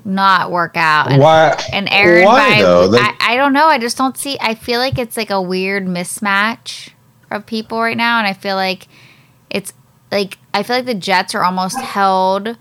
not 0.06 0.50
work 0.50 0.76
out. 0.76 1.10
And, 1.10 1.20
Why? 1.20 1.60
and 1.72 1.88
Aaron 1.90 2.24
Why 2.24 2.56
by 2.56 2.62
though? 2.62 2.86
Like, 2.86 3.16
I, 3.20 3.34
I 3.34 3.36
don't 3.36 3.52
know. 3.52 3.66
I 3.66 3.78
just 3.78 3.98
don't 3.98 4.16
see 4.16 4.38
I 4.40 4.54
feel 4.54 4.78
like 4.78 4.98
it's 4.98 5.16
like 5.16 5.30
a 5.30 5.42
weird 5.42 5.86
mismatch 5.86 6.90
of 7.30 7.44
people 7.44 7.80
right 7.80 7.96
now 7.96 8.18
and 8.18 8.26
I 8.26 8.32
feel 8.32 8.54
like 8.56 8.86
it's 9.50 9.72
like 10.12 10.38
I 10.54 10.62
feel 10.62 10.76
like 10.76 10.86
the 10.86 10.94
Jets 10.94 11.34
are 11.34 11.42
almost 11.42 11.78
held 11.80 12.56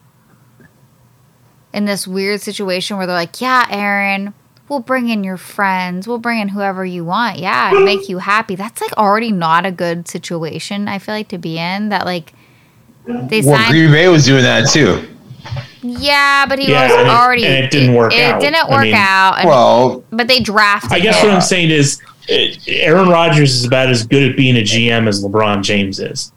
in 1.73 1.85
this 1.85 2.07
weird 2.07 2.41
situation 2.41 2.97
where 2.97 3.05
they're 3.05 3.15
like, 3.15 3.39
"Yeah, 3.41 3.65
Aaron, 3.69 4.33
we'll 4.69 4.79
bring 4.79 5.09
in 5.09 5.23
your 5.23 5.37
friends. 5.37 6.07
We'll 6.07 6.17
bring 6.17 6.39
in 6.39 6.47
whoever 6.49 6.85
you 6.85 7.03
want. 7.05 7.37
Yeah, 7.37 7.71
to 7.71 7.83
make 7.83 8.09
you 8.09 8.17
happy." 8.19 8.55
That's 8.55 8.81
like 8.81 8.93
already 8.97 9.31
not 9.31 9.65
a 9.65 9.71
good 9.71 10.07
situation. 10.07 10.87
I 10.87 10.99
feel 10.99 11.13
like 11.13 11.27
to 11.29 11.37
be 11.37 11.57
in 11.59 11.89
that 11.89 12.05
like 12.05 12.33
they 13.05 13.41
Well, 13.41 13.57
signed. 13.57 13.71
Green 13.71 13.91
Bay 13.91 14.07
was 14.07 14.25
doing 14.25 14.43
that 14.43 14.69
too. 14.69 15.05
Yeah, 15.89 16.45
but 16.47 16.59
he 16.59 16.69
Yeah, 16.69 16.83
was 16.83 16.91
and 16.97 17.07
it- 17.07 17.13
already. 17.13 17.45
and 17.45 17.63
it 17.65 17.71
didn't 17.71 17.93
work 17.95 18.13
It 18.13 18.21
out. 18.23 18.41
didn't 18.41 18.55
I 18.55 18.69
work 18.69 18.81
mean- 18.83 18.93
out. 18.95 19.39
And, 19.39 19.47
Well, 19.49 20.03
but 20.11 20.27
they 20.27 20.39
drafted. 20.39 20.91
I 20.91 20.99
guess 20.99 21.19
him. 21.21 21.27
what 21.29 21.35
I'm 21.35 21.41
saying 21.41 21.69
is 21.71 22.01
uh, 22.29 22.33
Aaron 22.67 23.09
Rodgers 23.09 23.53
is 23.55 23.65
about 23.65 23.89
as 23.89 24.05
good 24.05 24.29
at 24.31 24.35
being 24.37 24.55
a 24.57 24.61
GM 24.63 25.07
as 25.07 25.23
LeBron 25.23 25.63
James 25.63 25.99
is. 25.99 26.31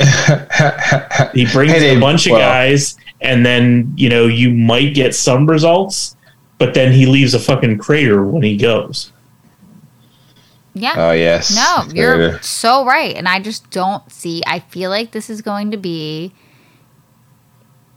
He 1.34 1.46
brings 1.46 1.72
Hey, 1.72 1.78
in 1.78 1.84
a 1.84 1.94
Dave, 1.94 2.00
bunch 2.00 2.26
of 2.26 2.32
guys, 2.32 2.96
and 3.20 3.44
then 3.46 3.92
you 3.96 4.08
know 4.08 4.26
you 4.26 4.50
might 4.50 4.94
get 4.94 5.14
some 5.14 5.46
results, 5.46 6.16
but 6.58 6.74
then 6.74 6.92
he 6.92 7.06
leaves 7.06 7.34
a 7.34 7.38
fucking 7.38 7.78
crater 7.78 8.24
when 8.24 8.42
he 8.42 8.56
goes. 8.56 9.12
Yeah. 10.74 10.94
oh 10.96 11.12
yes. 11.12 11.54
No, 11.54 11.84
you're 11.94 12.40
so 12.40 12.84
right. 12.86 13.14
And 13.14 13.28
I 13.28 13.38
just 13.40 13.70
don't 13.70 14.10
see, 14.10 14.42
I 14.46 14.60
feel 14.60 14.88
like 14.88 15.10
this 15.12 15.28
is 15.28 15.42
going 15.42 15.70
to 15.72 15.76
be 15.76 16.32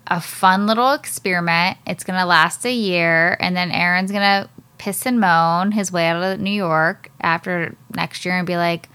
a 0.07 0.21
fun 0.21 0.67
little 0.67 0.91
experiment. 0.91 1.77
It's 1.87 2.03
going 2.03 2.19
to 2.19 2.25
last 2.25 2.65
a 2.65 2.73
year. 2.73 3.37
And 3.39 3.55
then 3.55 3.71
Aaron's 3.71 4.11
going 4.11 4.21
to 4.21 4.49
piss 4.77 5.05
and 5.05 5.19
moan 5.19 5.71
his 5.71 5.91
way 5.91 6.07
out 6.07 6.21
of 6.21 6.39
New 6.39 6.51
York 6.51 7.11
after 7.21 7.75
next 7.95 8.25
year 8.25 8.37
and 8.37 8.45
be 8.45 8.57
like, 8.57 8.89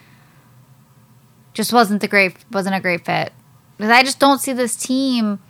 just 1.54 1.72
wasn't 1.72 2.00
the 2.00 2.08
great, 2.08 2.36
wasn't 2.52 2.76
a 2.76 2.80
great 2.80 3.04
fit. 3.04 3.32
Because 3.76 3.90
I 3.90 4.02
just 4.02 4.20
don't 4.20 4.40
see 4.40 4.52
this 4.52 4.76
team 4.76 5.40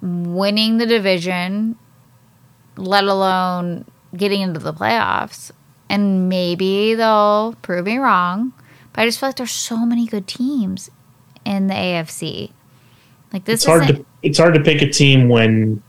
winning 0.00 0.78
the 0.78 0.86
division, 0.86 1.76
let 2.76 3.04
alone 3.04 3.84
getting 4.16 4.40
into 4.40 4.60
the 4.60 4.72
playoffs 4.72 5.50
and 5.90 6.28
maybe 6.28 6.94
they'll 6.94 7.56
prove 7.62 7.84
me 7.84 7.98
wrong. 7.98 8.52
But 8.92 9.02
I 9.02 9.06
just 9.06 9.18
feel 9.18 9.28
like 9.28 9.36
there's 9.36 9.50
so 9.50 9.84
many 9.84 10.06
good 10.06 10.26
teams 10.26 10.90
in 11.44 11.66
the 11.66 11.74
AFC. 11.74 12.52
Like 13.32 13.44
this 13.44 13.60
It's 13.60 13.64
hard 13.66 13.86
to 13.88 14.04
it's 14.22 14.38
hard 14.38 14.54
to 14.54 14.60
pick 14.60 14.82
a 14.82 14.88
team 14.90 15.28
when 15.28 15.82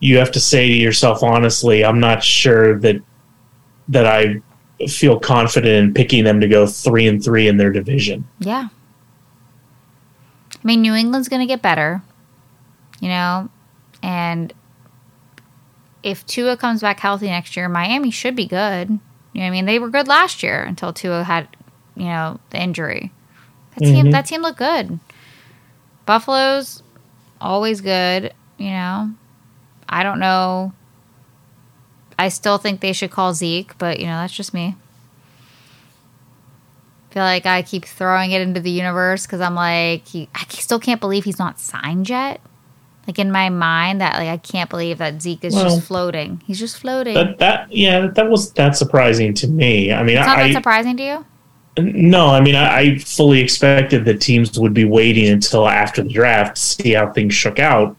you 0.00 0.16
have 0.18 0.30
to 0.32 0.40
say 0.40 0.66
to 0.68 0.74
yourself 0.74 1.22
honestly, 1.22 1.84
I'm 1.84 2.00
not 2.00 2.22
sure 2.22 2.78
that 2.80 2.96
that 3.88 4.06
I 4.06 4.40
feel 4.88 5.18
confident 5.18 5.74
in 5.88 5.94
picking 5.94 6.24
them 6.24 6.40
to 6.40 6.48
go 6.48 6.66
three 6.66 7.06
and 7.08 7.22
three 7.22 7.48
in 7.48 7.56
their 7.56 7.72
division. 7.72 8.26
yeah. 8.38 8.68
I 10.54 10.66
mean, 10.66 10.82
New 10.82 10.94
England's 10.94 11.28
going 11.28 11.40
to 11.40 11.46
get 11.46 11.62
better, 11.62 12.02
you 13.00 13.08
know, 13.08 13.48
and 14.02 14.52
if 16.02 16.26
Tua 16.26 16.56
comes 16.56 16.80
back 16.80 16.98
healthy 17.00 17.26
next 17.26 17.56
year, 17.56 17.68
Miami 17.68 18.10
should 18.10 18.34
be 18.34 18.46
good. 18.46 18.90
You 19.32 19.40
know 19.40 19.46
I 19.46 19.50
mean? 19.50 19.66
They 19.66 19.78
were 19.78 19.88
good 19.88 20.08
last 20.08 20.42
year 20.42 20.62
until 20.62 20.92
Tua 20.92 21.22
had, 21.22 21.48
you 21.96 22.06
know, 22.06 22.40
the 22.50 22.60
injury. 22.60 23.12
That 23.76 23.84
team, 23.84 24.06
Mhm. 24.06 24.12
that 24.12 24.26
team 24.26 24.42
looked 24.42 24.58
good. 24.58 24.98
Buffalo's 26.08 26.82
always 27.38 27.82
good, 27.82 28.32
you 28.56 28.70
know. 28.70 29.10
I 29.86 30.02
don't 30.02 30.18
know. 30.18 30.72
I 32.18 32.30
still 32.30 32.56
think 32.56 32.80
they 32.80 32.94
should 32.94 33.10
call 33.10 33.34
Zeke, 33.34 33.76
but 33.76 34.00
you 34.00 34.06
know 34.06 34.16
that's 34.16 34.32
just 34.32 34.54
me. 34.54 34.74
feel 37.10 37.22
like 37.22 37.44
I 37.44 37.60
keep 37.60 37.84
throwing 37.84 38.30
it 38.30 38.40
into 38.40 38.58
the 38.58 38.70
universe 38.70 39.26
because 39.26 39.42
I'm 39.42 39.54
like, 39.54 40.08
he, 40.08 40.30
I 40.34 40.46
still 40.48 40.80
can't 40.80 40.98
believe 40.98 41.24
he's 41.24 41.38
not 41.38 41.60
signed 41.60 42.08
yet. 42.08 42.40
Like 43.06 43.18
in 43.18 43.30
my 43.30 43.50
mind, 43.50 44.00
that 44.00 44.14
like 44.14 44.28
I 44.28 44.38
can't 44.38 44.70
believe 44.70 44.96
that 44.98 45.20
Zeke 45.20 45.44
is 45.44 45.54
Well, 45.54 45.64
just 45.64 45.86
floating. 45.86 46.42
He's 46.46 46.58
just 46.58 46.78
floating. 46.78 47.12
That 47.12 47.38
that 47.38 47.70
yeah, 47.70 48.06
that 48.06 48.30
was 48.30 48.50
that 48.52 48.76
surprising 48.78 49.34
to 49.34 49.46
me. 49.46 49.92
I 49.92 50.02
mean, 50.02 50.16
it's 50.16 50.26
not 50.26 50.38
I 50.38 50.48
that 50.48 50.54
surprising 50.54 50.96
to 50.96 51.02
you. 51.02 51.26
No, 51.78 52.28
I 52.28 52.40
mean, 52.40 52.54
I, 52.54 52.78
I 52.78 52.98
fully 52.98 53.40
expected 53.40 54.04
that 54.04 54.20
teams 54.20 54.58
would 54.58 54.74
be 54.74 54.84
waiting 54.84 55.28
until 55.28 55.68
after 55.68 56.02
the 56.02 56.08
draft 56.08 56.56
to 56.56 56.62
see 56.62 56.92
how 56.92 57.12
things 57.12 57.34
shook 57.34 57.58
out, 57.58 57.96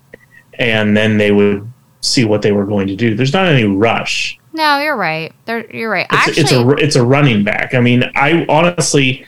and 0.57 0.95
then 0.95 1.17
they 1.17 1.31
would 1.31 1.69
see 2.01 2.25
what 2.25 2.41
they 2.41 2.51
were 2.51 2.65
going 2.65 2.87
to 2.87 2.95
do. 2.95 3.15
There's 3.15 3.33
not 3.33 3.47
any 3.47 3.65
rush. 3.65 4.39
No, 4.53 4.79
you're 4.79 4.97
right. 4.97 5.33
There, 5.45 5.69
you're 5.73 5.91
right. 5.91 6.07
It's, 6.11 6.27
Actually, 6.27 6.41
it's 6.41 6.51
a 6.51 6.69
it's 6.85 6.95
a 6.95 7.03
running 7.03 7.43
back. 7.43 7.73
I 7.73 7.79
mean, 7.79 8.03
I 8.15 8.45
honestly, 8.49 9.25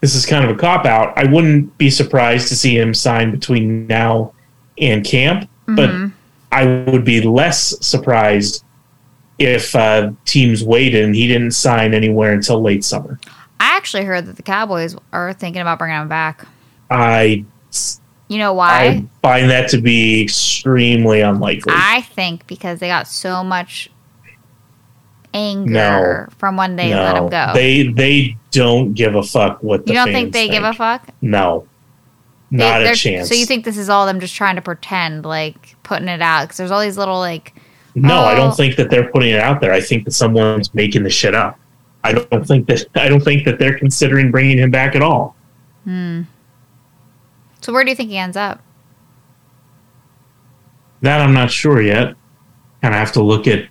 this 0.00 0.14
is 0.14 0.26
kind 0.26 0.44
of 0.44 0.50
a 0.50 0.58
cop 0.58 0.84
out. 0.84 1.16
I 1.16 1.24
wouldn't 1.24 1.76
be 1.78 1.90
surprised 1.90 2.48
to 2.48 2.56
see 2.56 2.78
him 2.78 2.92
sign 2.92 3.30
between 3.30 3.86
now 3.86 4.34
and 4.78 5.04
camp, 5.04 5.48
but 5.66 5.90
Mm-hmm. 5.90 6.12
I 6.52 6.90
would 6.90 7.04
be 7.04 7.20
less 7.20 7.74
surprised 7.84 8.64
if 9.38 9.74
uh, 9.76 10.10
teams 10.24 10.64
waited 10.64 11.04
and 11.04 11.14
he 11.14 11.26
didn't 11.26 11.50
sign 11.52 11.92
anywhere 11.94 12.32
until 12.32 12.60
late 12.62 12.84
summer. 12.84 13.18
I 13.60 13.76
actually 13.76 14.04
heard 14.04 14.26
that 14.26 14.36
the 14.36 14.42
Cowboys 14.42 14.96
are 15.12 15.32
thinking 15.32 15.62
about 15.62 15.78
bringing 15.78 16.00
him 16.00 16.08
back. 16.08 16.46
I 16.90 17.44
You 18.28 18.38
know 18.38 18.52
why? 18.54 18.84
I 18.86 19.04
find 19.22 19.50
that 19.50 19.68
to 19.70 19.80
be 19.80 20.22
extremely 20.22 21.20
unlikely. 21.20 21.72
I 21.76 22.02
think 22.02 22.46
because 22.46 22.80
they 22.80 22.88
got 22.88 23.08
so 23.08 23.42
much 23.44 23.90
anger 25.34 26.26
No. 26.30 26.34
from 26.38 26.56
when 26.56 26.76
they 26.76 26.90
no, 26.90 26.96
let 27.02 27.16
him 27.16 27.28
go. 27.28 27.50
they 27.54 27.88
they 27.88 28.36
don't 28.52 28.94
give 28.94 29.14
a 29.14 29.22
fuck 29.22 29.62
what 29.62 29.84
the 29.84 29.92
you 29.92 29.98
don't 29.98 30.12
think 30.12 30.32
they 30.32 30.48
give 30.48 30.62
a 30.64 30.72
fuck? 30.72 31.08
No, 31.20 31.66
not 32.50 32.80
a 32.80 32.84
they're- 32.84 32.94
chance. 32.94 33.28
So 33.28 33.34
you 33.34 33.44
think 33.46 33.64
this 33.64 33.76
is 33.76 33.88
all 33.90 34.06
them 34.06 34.20
just 34.20 34.34
trying 34.34 34.56
to 34.56 34.62
pretend, 34.62 35.24
like 35.26 35.76
putting 35.82 36.08
it 36.08 36.22
out? 36.22 36.44
Because 36.44 36.56
there's 36.56 36.70
all 36.70 36.80
these 36.80 36.96
little 36.96 37.18
like, 37.18 37.54
No, 37.96 38.18
I 38.18 38.34
Oh. 38.34 38.36
don't 38.36 38.56
think 38.56 38.76
that 38.76 38.90
they're 38.90 39.10
putting 39.10 39.30
it 39.30 39.40
out 39.40 39.60
there. 39.60 39.72
I 39.72 39.80
think 39.80 40.04
that 40.04 40.10
someone's 40.12 40.72
making 40.74 41.02
the 41.02 41.10
shit 41.10 41.34
up. 41.34 41.58
I 42.04 42.12
don't 42.12 42.46
think 42.46 42.66
that 42.68 42.84
I 42.94 43.08
don't 43.08 43.22
think 43.24 43.44
that 43.46 43.58
they're 43.58 43.78
considering 43.78 44.30
bringing 44.30 44.58
him 44.58 44.70
back 44.70 44.94
at 44.94 45.02
all. 45.02 45.34
so 47.60 47.72
where 47.72 47.82
do 47.84 47.90
you 47.90 47.96
think 47.96 48.10
he 48.10 48.18
ends 48.18 48.36
up? 48.36 48.60
That 51.02 51.20
I'm 51.20 51.32
not 51.32 51.50
sure 51.50 51.80
yet. 51.82 52.14
Kind 52.82 52.94
of 52.94 52.98
have 53.00 53.12
to 53.12 53.22
look 53.22 53.46
at. 53.48 53.66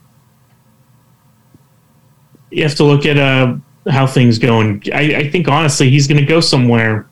You 2.52 2.64
have 2.64 2.76
to 2.76 2.84
look 2.84 3.06
at 3.06 3.18
uh, 3.18 3.56
how 3.90 4.08
things 4.08 4.40
go, 4.40 4.60
and 4.62 4.82
I, 4.94 5.16
I 5.18 5.30
think 5.30 5.48
honestly 5.48 5.90
he's 5.90 6.08
going 6.08 6.20
to 6.20 6.26
go 6.26 6.40
somewhere 6.40 7.08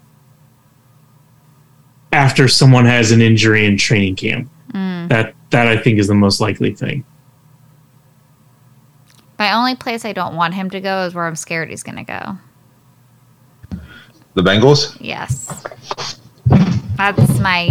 after 2.11 2.47
someone 2.47 2.85
has 2.85 3.11
an 3.11 3.21
injury 3.21 3.65
in 3.65 3.77
training 3.77 4.15
camp. 4.15 4.49
That 4.73 5.35
that 5.53 5.67
I 5.67 5.77
think 5.77 5.99
is 5.99 6.07
the 6.07 6.13
most 6.13 6.41
likely 6.41 6.73
thing. 6.73 7.05
My 9.39 9.53
only 9.53 9.75
place 9.75 10.03
I 10.03 10.11
don't 10.11 10.35
want 10.35 10.53
him 10.53 10.69
to 10.71 10.81
go 10.81 11.05
is 11.05 11.15
where 11.15 11.25
I'm 11.25 11.35
scared 11.35 11.69
he's 11.69 11.83
going 11.83 11.97
to 11.97 12.03
go. 12.03 12.37
The 14.35 14.41
Bengals. 14.41 14.97
Yes, 14.99 15.63
that's 16.97 17.39
my 17.39 17.67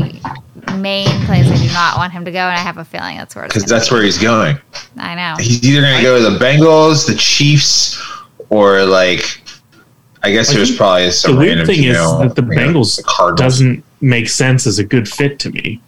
main 0.77 1.09
place 1.27 1.47
I 1.47 1.57
do 1.57 1.73
not 1.73 1.97
want 1.99 2.13
him 2.13 2.25
to 2.25 2.31
go, 2.31 2.39
and 2.39 2.55
I 2.55 2.59
have 2.59 2.79
a 2.79 2.85
feeling 2.85 3.17
that's 3.17 3.35
where 3.35 3.45
it's 3.45 3.55
because 3.55 3.69
that's 3.69 3.89
be. 3.89 3.95
where 3.97 4.05
he's 4.05 4.19
going. 4.19 4.57
I 4.97 5.15
know. 5.15 5.35
He's 5.43 5.63
either 5.65 5.81
going 5.81 5.97
to 5.97 6.03
go 6.03 6.23
to 6.23 6.31
the 6.31 6.45
Bengals, 6.45 7.07
the 7.07 7.17
Chiefs, 7.17 8.01
or 8.49 8.85
like, 8.85 9.43
I 10.23 10.31
guess 10.31 10.51
I 10.51 10.55
there's 10.55 10.69
think 10.69 10.79
probably 10.79 11.11
some 11.11 11.35
the 11.35 11.39
weird 11.41 11.59
random 11.59 11.67
thing 11.67 11.79
is 11.81 11.85
you 11.87 11.93
know, 11.95 12.19
that 12.21 12.37
the 12.37 12.43
you 12.43 12.49
know, 12.49 12.57
Bengals 12.57 12.97
the 12.97 13.35
doesn't 13.37 13.85
make 14.01 14.29
sense 14.29 14.67
as 14.67 14.79
a 14.79 14.85
good 14.85 15.09
fit 15.09 15.41
to 15.41 15.51
me. 15.51 15.81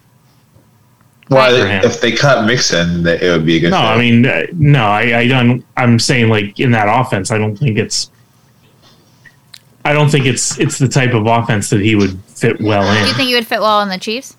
Well, 1.31 1.85
if 1.85 2.01
they 2.01 2.13
cut 2.13 2.47
Mixon, 2.47 3.03
that 3.05 3.23
it 3.23 3.31
would 3.31 3.47
be 3.47 3.57
a 3.57 3.61
good. 3.61 3.71
No, 3.71 3.79
fit. 3.79 3.85
I 3.85 3.99
mean, 3.99 4.27
uh, 4.27 4.43
no, 4.53 4.85
I, 4.85 5.21
I 5.21 5.29
don't. 5.29 5.65
I'm 5.77 5.99
saying 5.99 6.29
like 6.29 6.61
in 6.61 6.71
that 6.73 6.87
offense, 6.89 7.31
I 7.31 7.39
don't 7.39 7.57
think 7.57 7.79
it's. 7.79 8.11
I 9.87 9.93
don't 9.93 10.09
think 10.11 10.27
it's 10.27 10.59
it's 10.59 10.79
the 10.79 10.89
type 10.89 11.13
of 11.13 11.27
offense 11.27 11.69
that 11.71 11.81
he 11.81 11.95
would 11.95 12.19
fit 12.25 12.61
well 12.61 12.87
in. 12.91 13.03
Do 13.03 13.09
you 13.09 13.15
think 13.15 13.29
he 13.29 13.35
would 13.35 13.47
fit 13.47 13.61
well 13.61 13.81
in 13.83 13.89
the 13.89 13.99
Chiefs? 13.99 14.37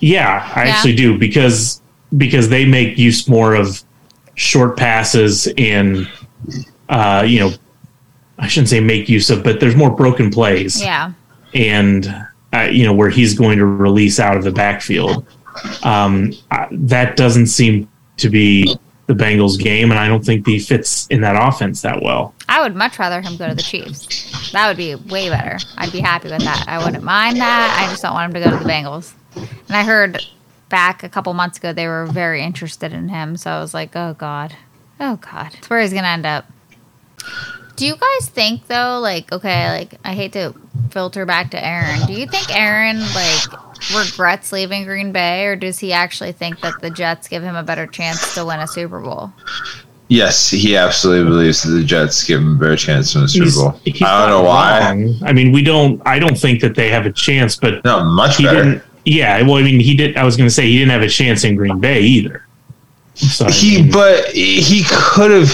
Yeah, 0.00 0.50
I 0.54 0.64
Yeah. 0.64 0.70
actually 0.70 0.94
do 0.96 1.18
because 1.18 1.80
because 2.16 2.48
they 2.48 2.64
make 2.64 2.96
use 2.98 3.28
more 3.28 3.54
of 3.54 3.82
short 4.34 4.76
passes 4.76 5.48
and 5.58 6.08
uh, 6.88 7.24
you 7.26 7.40
know, 7.40 7.52
I 8.38 8.46
shouldn't 8.46 8.68
say 8.68 8.80
make 8.80 9.08
use 9.08 9.28
of, 9.30 9.42
but 9.42 9.58
there's 9.60 9.74
more 9.76 9.90
broken 9.90 10.30
plays. 10.30 10.80
Yeah. 10.80 11.12
and 11.54 12.06
uh, 12.52 12.68
you 12.70 12.84
know 12.84 12.92
where 12.94 13.10
he's 13.10 13.34
going 13.34 13.58
to 13.58 13.66
release 13.66 14.18
out 14.20 14.36
of 14.36 14.44
the 14.44 14.52
backfield. 14.52 15.26
Um, 15.82 16.32
uh, 16.50 16.66
that 16.70 17.16
doesn't 17.16 17.46
seem 17.46 17.88
to 18.18 18.28
be 18.28 18.76
the 19.06 19.14
Bengals' 19.14 19.58
game, 19.58 19.90
and 19.90 20.00
I 20.00 20.08
don't 20.08 20.24
think 20.24 20.46
he 20.46 20.58
fits 20.58 21.06
in 21.08 21.20
that 21.20 21.36
offense 21.36 21.82
that 21.82 22.02
well. 22.02 22.34
I 22.48 22.60
would 22.60 22.74
much 22.74 22.98
rather 22.98 23.20
him 23.20 23.36
go 23.36 23.48
to 23.48 23.54
the 23.54 23.62
Chiefs. 23.62 24.50
That 24.52 24.68
would 24.68 24.76
be 24.76 24.94
way 24.94 25.28
better. 25.28 25.58
I'd 25.76 25.92
be 25.92 26.00
happy 26.00 26.28
with 26.28 26.42
that. 26.42 26.64
I 26.66 26.84
wouldn't 26.84 27.04
mind 27.04 27.36
that. 27.38 27.78
I 27.80 27.90
just 27.90 28.02
don't 28.02 28.14
want 28.14 28.34
him 28.34 28.42
to 28.42 28.48
go 28.48 28.56
to 28.56 28.64
the 28.64 28.68
Bengals. 28.68 29.12
And 29.36 29.76
I 29.76 29.84
heard 29.84 30.24
back 30.68 31.04
a 31.04 31.08
couple 31.08 31.32
months 31.34 31.58
ago 31.58 31.72
they 31.72 31.86
were 31.86 32.06
very 32.06 32.42
interested 32.42 32.92
in 32.92 33.08
him, 33.08 33.36
so 33.36 33.50
I 33.50 33.60
was 33.60 33.74
like, 33.74 33.94
oh 33.94 34.14
god, 34.14 34.56
oh 34.98 35.16
god, 35.16 35.52
that's 35.52 35.70
where 35.70 35.80
he's 35.80 35.92
gonna 35.92 36.08
end 36.08 36.26
up. 36.26 36.46
Do 37.76 37.86
you 37.86 37.94
guys 37.94 38.28
think 38.28 38.66
though, 38.66 38.98
like, 39.00 39.30
okay, 39.30 39.68
like 39.68 39.94
I 40.04 40.14
hate 40.14 40.32
to 40.32 40.54
filter 40.90 41.26
back 41.26 41.50
to 41.50 41.64
Aaron. 41.64 42.06
Do 42.06 42.14
you 42.14 42.26
think 42.26 42.54
Aaron 42.56 43.00
like 43.00 43.65
regrets 43.94 44.52
leaving 44.52 44.84
Green 44.84 45.12
Bay, 45.12 45.44
or 45.46 45.56
does 45.56 45.78
he 45.78 45.92
actually 45.92 46.32
think 46.32 46.60
that 46.60 46.80
the 46.80 46.90
Jets 46.90 47.28
give 47.28 47.42
him 47.42 47.54
a 47.56 47.62
better 47.62 47.86
chance 47.86 48.34
to 48.34 48.44
win 48.44 48.60
a 48.60 48.66
Super 48.66 49.00
Bowl? 49.00 49.32
Yes, 50.08 50.50
he 50.50 50.76
absolutely 50.76 51.28
believes 51.30 51.62
that 51.64 51.70
the 51.72 51.82
Jets 51.84 52.22
give 52.24 52.40
him 52.40 52.56
a 52.56 52.58
better 52.60 52.76
chance 52.76 53.12
to 53.12 53.18
win 53.18 53.24
a 53.24 53.28
Super 53.28 53.44
He's- 53.44 53.56
Bowl. 53.56 53.80
he's 53.84 54.02
I 54.02 54.20
don't 54.20 54.30
not 54.30 54.42
know 54.42 54.48
why. 54.48 54.80
wrong. 54.80 55.14
I 55.24 55.32
mean, 55.32 55.52
we 55.52 55.62
don't. 55.62 56.00
I 56.06 56.18
don't 56.18 56.38
think 56.38 56.60
that 56.60 56.74
they 56.74 56.88
have 56.90 57.06
a 57.06 57.12
chance, 57.12 57.56
but 57.56 57.84
No, 57.84 58.04
much 58.04 58.36
he 58.36 58.44
better. 58.44 58.62
didn't. 58.64 58.82
Yeah, 59.04 59.40
well, 59.42 59.56
I 59.56 59.62
mean, 59.62 59.78
he 59.80 59.94
did. 59.96 60.16
I 60.16 60.24
was 60.24 60.36
going 60.36 60.48
to 60.48 60.54
say 60.54 60.66
he 60.66 60.78
didn't 60.78 60.90
have 60.92 61.02
a 61.02 61.08
chance 61.08 61.44
in 61.44 61.54
Green 61.56 61.78
Bay 61.80 62.00
either. 62.00 62.46
So 63.14 63.46
I 63.46 63.50
he 63.50 63.82
mean, 63.82 63.90
but 63.92 64.26
he 64.28 64.82
could 64.88 65.30
have 65.30 65.50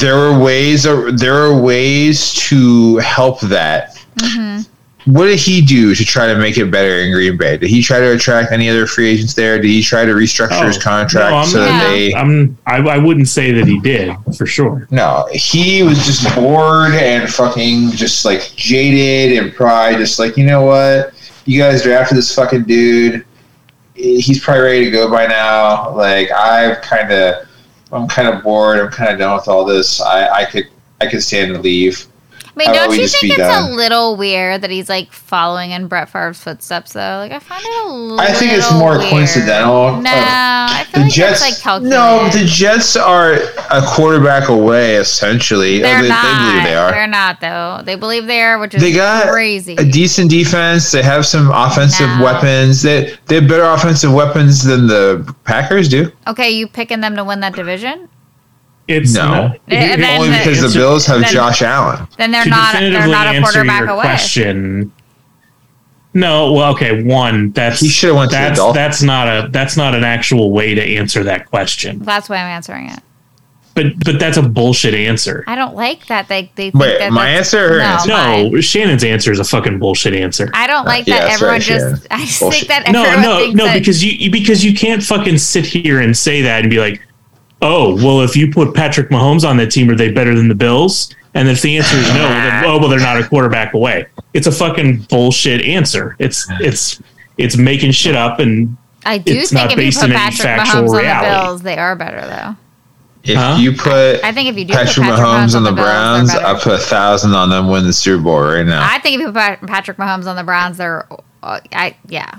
there 0.00 0.16
are 0.16 0.38
ways 0.42 0.82
there 0.82 1.34
are 1.36 1.60
ways 1.60 2.32
to 2.34 2.96
help 2.96 3.38
that 3.42 3.96
mm-hmm. 4.16 4.62
What 5.06 5.26
did 5.26 5.38
he 5.38 5.60
do 5.60 5.94
to 5.94 6.04
try 6.04 6.26
to 6.26 6.36
make 6.38 6.56
it 6.56 6.70
better 6.70 7.00
in 7.00 7.12
green 7.12 7.36
bay? 7.36 7.58
Did 7.58 7.68
he 7.68 7.82
try 7.82 7.98
to 8.00 8.12
attract 8.14 8.52
any 8.52 8.70
other 8.70 8.86
free 8.86 9.08
agents 9.10 9.34
there? 9.34 9.56
Did 9.60 9.66
he 9.68 9.82
try 9.82 10.04
to 10.06 10.12
restructure 10.12 10.66
his 10.66 10.78
Oh, 10.78 10.80
contract 10.80 11.30
no, 11.32 11.42
so 11.44 11.58
not- 11.60 11.66
that 11.66 11.90
they 11.90 12.14
I'm. 12.14 12.56
I, 12.66 12.76
I 12.78 12.98
wouldn't 12.98 13.28
say 13.28 13.52
that 13.52 13.66
he 13.66 13.78
did 13.80 14.16
for 14.36 14.46
sure. 14.46 14.86
no 14.90 15.28
he 15.32 15.82
was 15.82 15.98
just 16.06 16.34
bored 16.34 16.94
and 16.94 17.30
fucking 17.32 17.90
just 17.90 18.24
like 18.24 18.52
jaded 18.56 19.36
and 19.42 19.54
pride 19.54 19.98
just 19.98 20.18
like 20.18 20.36
you 20.36 20.44
know 20.46 20.62
what? 20.62 21.12
You 21.44 21.60
guys 21.60 21.82
drafted 21.82 22.16
this 22.16 22.34
fucking 22.34 22.64
dude. 22.64 23.26
He's 23.94 24.42
probably 24.42 24.62
ready 24.62 24.84
to 24.86 24.90
go 24.90 25.10
by 25.10 25.26
now. 25.26 25.94
Like 25.94 26.30
i've 26.32 26.80
kind 26.80 27.12
of 27.12 27.46
i'm 27.92 28.08
kind 28.08 28.26
of 28.28 28.42
bored. 28.42 28.78
I'm 28.80 28.90
kind 28.90 29.12
of 29.12 29.18
done 29.18 29.36
with 29.36 29.48
all 29.48 29.64
this. 29.66 30.00
I 30.00 30.28
i 30.30 30.44
could 30.46 30.68
i 31.00 31.06
could 31.06 31.22
stand 31.22 31.52
to 31.54 31.60
leave 31.60 32.06
I 32.56 32.58
mean, 32.58 32.72
don't 32.72 32.90
you 32.96 33.08
think 33.08 33.24
it's 33.32 33.36
done? 33.38 33.72
a 33.72 33.74
little 33.74 34.16
weird 34.16 34.60
that 34.62 34.70
he's 34.70 34.88
like 34.88 35.12
following 35.12 35.72
in 35.72 35.88
Brett 35.88 36.08
Favre's 36.08 36.38
footsteps, 36.40 36.92
though? 36.92 37.18
Like, 37.18 37.32
I 37.32 37.38
find 37.40 37.64
it 37.64 37.84
a 37.86 37.88
little. 37.88 38.20
I 38.20 38.32
think 38.32 38.52
it's 38.52 38.72
more 38.72 38.96
weird. 38.98 39.10
coincidental. 39.10 40.00
No, 40.00 40.10
Uh, 40.10 40.14
I 40.14 40.84
feel 40.84 41.00
the 41.00 41.04
like 41.06 41.12
Jets, 41.12 41.32
it's 41.32 41.50
like 41.50 41.60
calculated. 41.62 41.96
no, 41.96 42.28
the 42.30 42.44
Jets 42.44 42.96
are 42.96 43.32
a 43.70 43.82
quarterback 43.86 44.48
away, 44.48 44.96
essentially. 44.96 45.80
They're 45.80 45.98
Oh, 45.98 46.02
they, 46.02 46.08
not. 46.08 46.22
they 46.22 46.44
believe 46.52 46.62
they 46.64 46.74
are. 46.76 46.90
They're 46.92 47.06
not 47.08 47.40
though. 47.40 47.80
They 47.84 47.96
believe 47.96 48.26
they 48.26 48.40
are, 48.42 48.58
which 48.58 48.74
is 48.74 48.80
They 48.82 48.92
got 48.92 49.28
crazy. 49.32 49.74
a 49.76 49.84
decent 49.84 50.30
defense. 50.30 50.92
They 50.92 51.02
have 51.02 51.26
some 51.26 51.50
offensive 51.50 52.08
No. 52.18 52.24
weapons. 52.24 52.82
They 52.82 53.16
they 53.26 53.36
have 53.36 53.48
better 53.48 53.64
offensive 53.64 54.12
weapons 54.12 54.62
than 54.62 54.86
the 54.86 55.34
Packers 55.44 55.88
do. 55.88 56.12
okay, 56.28 56.50
you 56.50 56.68
picking 56.68 57.00
them 57.00 57.16
to 57.16 57.24
win 57.24 57.40
that 57.40 57.54
division? 57.54 58.08
It's 58.86 59.14
No. 59.14 59.28
not- 59.28 59.58
And 59.68 60.02
then 60.02 60.20
Only 60.20 60.30
the- 60.30 60.38
because 60.38 60.58
the 60.60 60.64
answer- 60.66 60.78
Bills 60.78 61.06
have 61.06 61.20
then- 61.22 61.32
Josh 61.32 61.62
Allen. 61.62 62.06
Then 62.18 62.30
they're 62.32 62.44
to 62.44 62.50
not. 62.50 62.72
They're 62.74 63.06
not 63.06 63.34
a 63.34 63.40
quarterback 63.40 63.80
your 63.80 63.88
away. 63.90 64.02
question. 64.02 64.92
No, 66.12 66.52
well, 66.52 66.70
okay. 66.72 67.02
One, 67.02 67.50
that's 67.52 67.80
He 67.80 67.88
should've 67.88 68.14
went 68.16 68.30
to 68.30 68.36
the 68.36 68.42
that's 68.42 68.58
Dolphins. 68.58 68.74
that's 68.76 69.02
not 69.02 69.26
a 69.26 69.48
that's 69.50 69.76
not 69.76 69.94
an 69.96 70.04
actual 70.04 70.52
way 70.52 70.74
to 70.74 70.82
answer 70.82 71.24
that 71.24 71.46
question. 71.50 71.98
That's 72.04 72.28
why 72.28 72.36
I'm 72.36 72.46
answering 72.46 72.88
it. 72.90 73.00
But 73.74 73.86
but 74.04 74.20
that's 74.20 74.36
a 74.36 74.42
bullshit 74.42 74.94
answer. 74.94 75.42
I 75.48 75.56
don't 75.56 75.74
like 75.74 76.06
that. 76.06 76.28
They 76.28 76.42
they 76.54 76.70
think 76.70 76.74
Wait, 76.76 76.98
that 77.00 77.10
my 77.12 77.30
answer 77.30 77.64
or 77.64 77.68
her 77.70 77.78
no, 77.78 77.84
answer? 77.84 78.08
mine. 78.12 78.52
No, 78.52 78.60
Shannon's 78.60 79.02
answer 79.02 79.32
is 79.32 79.40
a 79.40 79.44
fucking 79.44 79.80
bullshit 79.80 80.14
answer. 80.14 80.48
I 80.54 80.68
don't 80.68 80.86
like 80.86 81.08
yeah, 81.08 81.18
that 81.18 81.22
that's 81.22 81.34
everyone 81.34 81.54
right, 81.54 81.62
Shannon. 81.64 81.90
just. 81.96 82.06
I 82.12 82.18
just 82.24 82.38
Bullshit. 82.40 82.68
think 82.68 82.84
that 82.84 82.92
No, 82.92 83.02
no, 83.20 83.50
no, 83.50 83.64
that, 83.64 83.74
because 83.80 84.04
you 84.04 84.30
because 84.30 84.64
you 84.64 84.72
can't 84.74 85.02
fucking 85.02 85.38
sit 85.38 85.66
here 85.66 85.98
and 86.00 86.16
say 86.16 86.42
that 86.42 86.60
and 86.60 86.70
be 86.70 86.78
like, 86.78 87.02
oh, 87.64 87.94
well, 87.96 88.20
if 88.20 88.36
you 88.36 88.52
put 88.52 88.74
Patrick 88.74 89.08
Mahomes 89.08 89.48
on 89.48 89.56
that 89.56 89.70
team, 89.72 89.90
are 89.90 89.96
they 89.96 90.12
better 90.12 90.34
than 90.34 90.48
the 90.48 90.54
Bills? 90.54 91.12
And 91.34 91.48
if 91.48 91.62
the 91.62 91.76
answer 91.78 91.96
is 91.96 92.06
no, 92.08 92.28
then 92.28 92.64
oh, 92.64 92.78
well, 92.78 92.88
they're 92.88 93.00
not 93.00 93.18
a 93.18 93.26
quarterback 93.26 93.74
away. 93.74 94.06
It's 94.34 94.46
a 94.46 94.52
fucking 94.52 95.02
bullshit 95.10 95.62
answer. 95.62 96.14
It's 96.20 96.46
it's 96.60 97.02
it's 97.38 97.56
making 97.56 97.90
shit 97.90 98.14
up 98.14 98.38
and 98.38 98.76
I 99.04 99.18
do 99.18 99.32
it's 99.32 99.50
think 99.50 99.70
not 99.70 99.78
if 99.78 99.84
you 99.84 100.00
put 100.00 100.10
Patrick 100.10 100.46
Mahomes 100.60 100.88
on 100.90 100.96
reality. 100.96 101.28
the 101.30 101.42
Bills, 101.42 101.62
they 101.62 101.76
are 101.76 101.96
better 101.96 102.20
though. 102.20 102.56
If 103.24 103.36
Huh? 103.36 103.56
you 103.58 103.72
put 103.72 104.22
I 104.22 104.30
think 104.32 104.48
if 104.48 104.56
you 104.56 104.64
do 104.64 104.74
put 104.74 104.86
Patrick, 104.86 105.06
Patrick 105.06 105.26
Mahomes 105.26 105.54
on 105.56 105.64
the, 105.64 105.72
Bills, 105.72 105.86
Browns, 105.86 106.32
they're 106.32 106.46
I 106.46 106.60
put 106.60 106.72
a 106.74 106.78
thousand 106.78 107.32
on 107.34 107.50
them 107.50 107.68
win 107.68 107.84
the 107.84 107.92
Super 107.92 108.22
Bowl 108.22 108.40
right 108.40 108.64
now. 108.66 108.86
I 108.88 108.98
think 109.00 109.14
if 109.16 109.20
you 109.20 109.26
put 109.32 109.66
Patrick 109.66 109.96
Mahomes 109.96 110.26
on 110.26 110.36
the 110.36 110.44
Browns, 110.44 110.76
they're. 110.76 111.06
Uh, 111.42 111.58
I 111.72 111.96
yeah. 112.06 112.38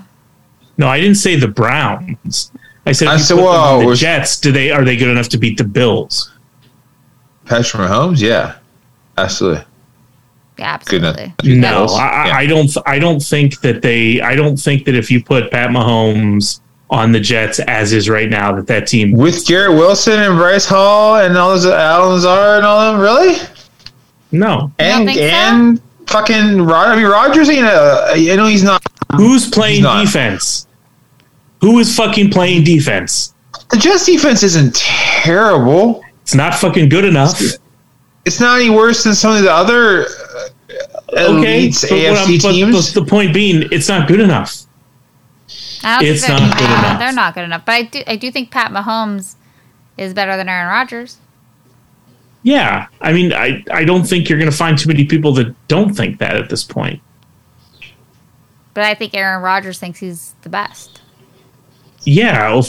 no, 0.78 0.88
I 0.88 0.98
didn't 1.00 1.16
say 1.16 1.36
the 1.36 1.48
Browns. 1.48 2.50
I 2.86 2.92
said, 2.92 3.08
I 3.08 3.14
you 3.14 3.18
said, 3.20 3.34
put 3.34 3.42
them 3.42 3.50
on 3.50 3.86
the 3.86 3.94
Jets. 3.94 4.38
Do 4.40 4.52
they 4.52 4.70
are 4.70 4.84
they 4.84 4.96
good 4.96 5.08
enough 5.08 5.28
to 5.30 5.38
beat 5.38 5.58
the 5.58 5.64
Bills? 5.64 6.32
Patrick 7.44 7.82
Mahomes, 7.88 8.20
yeah, 8.20 8.56
absolutely. 9.18 9.64
Yeah, 10.58 10.72
absolutely. 10.74 11.34
No, 11.44 11.84
I, 11.86 12.00
I- 12.06 12.26
Yeah. 12.28 12.36
I 12.36 12.46
don't. 12.46 12.70
I 12.86 12.98
don't 12.98 13.20
think 13.20 13.60
that 13.60 13.82
they. 13.82 14.20
I 14.20 14.34
don't 14.34 14.56
think 14.56 14.84
that 14.86 14.94
if 14.94 15.10
you 15.10 15.22
put 15.22 15.50
Pat 15.50 15.70
Mahomes 15.70 16.60
on 16.88 17.12
the 17.12 17.20
Jets 17.20 17.58
as 17.60 17.92
is 17.92 18.08
right 18.08 18.30
now, 18.30 18.54
that 18.54 18.66
that 18.68 18.86
team. 18.86 19.12
With 19.12 19.44
Garrett 19.46 19.72
Wilson 19.76 20.18
and 20.20 20.36
Bryce 20.38 20.64
Hall 20.66 21.16
and 21.16 21.36
all 21.36 21.50
those 21.50 21.66
Allen 21.66 22.14
Lazard 22.14 22.58
and 22.58 22.66
all 22.66 22.92
them, 22.92 23.00
really? 23.02 23.36
No, 24.32 24.72
And 24.78 25.06
think 25.06 25.18
so? 25.18 25.24
and 25.24 25.80
fucking 26.08 26.62
Rod. 26.62 26.88
I 26.88 26.96
mean, 26.96 27.06
Rodgers. 27.06 27.48
You 27.48 27.62
know, 27.62 28.12
you 28.16 28.36
know 28.36 28.46
he's 28.46 28.64
not. 28.64 28.82
who's 29.16 29.48
playing 29.50 29.76
He's 29.76 29.82
not. 29.84 30.04
defense? 30.06 30.65
Who 31.66 31.80
is 31.80 31.96
fucking 31.96 32.30
playing 32.30 32.62
defense? 32.62 33.34
The 33.72 33.76
Jets 33.76 34.06
defense 34.06 34.44
isn't 34.44 34.76
terrible. 34.76 36.04
It's 36.22 36.32
not 36.32 36.54
fucking 36.54 36.88
good 36.90 37.04
enough. 37.04 37.40
It's 38.24 38.38
not 38.38 38.60
any 38.60 38.70
worse 38.70 39.02
than 39.02 39.16
some 39.16 39.34
of 39.36 39.42
the 39.42 39.52
other 39.52 40.02
uh, 40.04 40.06
Okay, 41.10 41.66
elites 41.68 41.82
but, 41.82 41.90
what 41.90 42.00
I'm- 42.18 42.28
AFC 42.28 42.42
but- 42.42 42.52
teams. 42.52 42.92
but 42.94 43.00
the 43.00 43.04
point 43.10 43.34
being, 43.34 43.68
it's 43.72 43.88
not 43.88 44.06
good 44.06 44.20
enough. 44.20 44.52
It's 45.48 46.24
think 46.24 46.28
not 46.28 46.38
they're, 46.38 46.50
good 46.50 46.60
yeah, 46.70 46.78
enough. 46.86 46.98
They're 47.00 47.12
not 47.12 47.34
good 47.34 47.44
enough. 47.44 47.64
But 47.66 47.72
I 47.72 47.82
do. 47.82 48.02
I 48.06 48.14
do 48.14 48.30
think 48.30 48.52
Pat 48.52 48.70
Mahomes 48.70 49.34
is 49.98 50.14
better 50.14 50.36
than 50.36 50.48
Aaron 50.48 50.68
Rodgers. 50.68 51.18
Yeah, 52.44 52.86
I 53.00 53.12
mean, 53.12 53.32
I 53.32 53.64
I 53.72 53.84
don't 53.84 54.04
think 54.04 54.28
you're 54.28 54.38
going 54.38 54.50
to 54.50 54.56
find 54.56 54.78
too 54.78 54.86
many 54.88 55.04
people 55.04 55.32
that 55.34 55.52
don't 55.66 55.94
think 55.94 56.18
that 56.18 56.36
at 56.36 56.48
this 56.48 56.62
point. 56.62 57.00
But 58.74 58.84
I 58.84 58.94
think 58.94 59.14
Aaron 59.14 59.42
Rodgers 59.42 59.78
thinks 59.80 59.98
he's 59.98 60.34
the 60.42 60.48
best. 60.48 61.00
Yeah, 62.06 62.60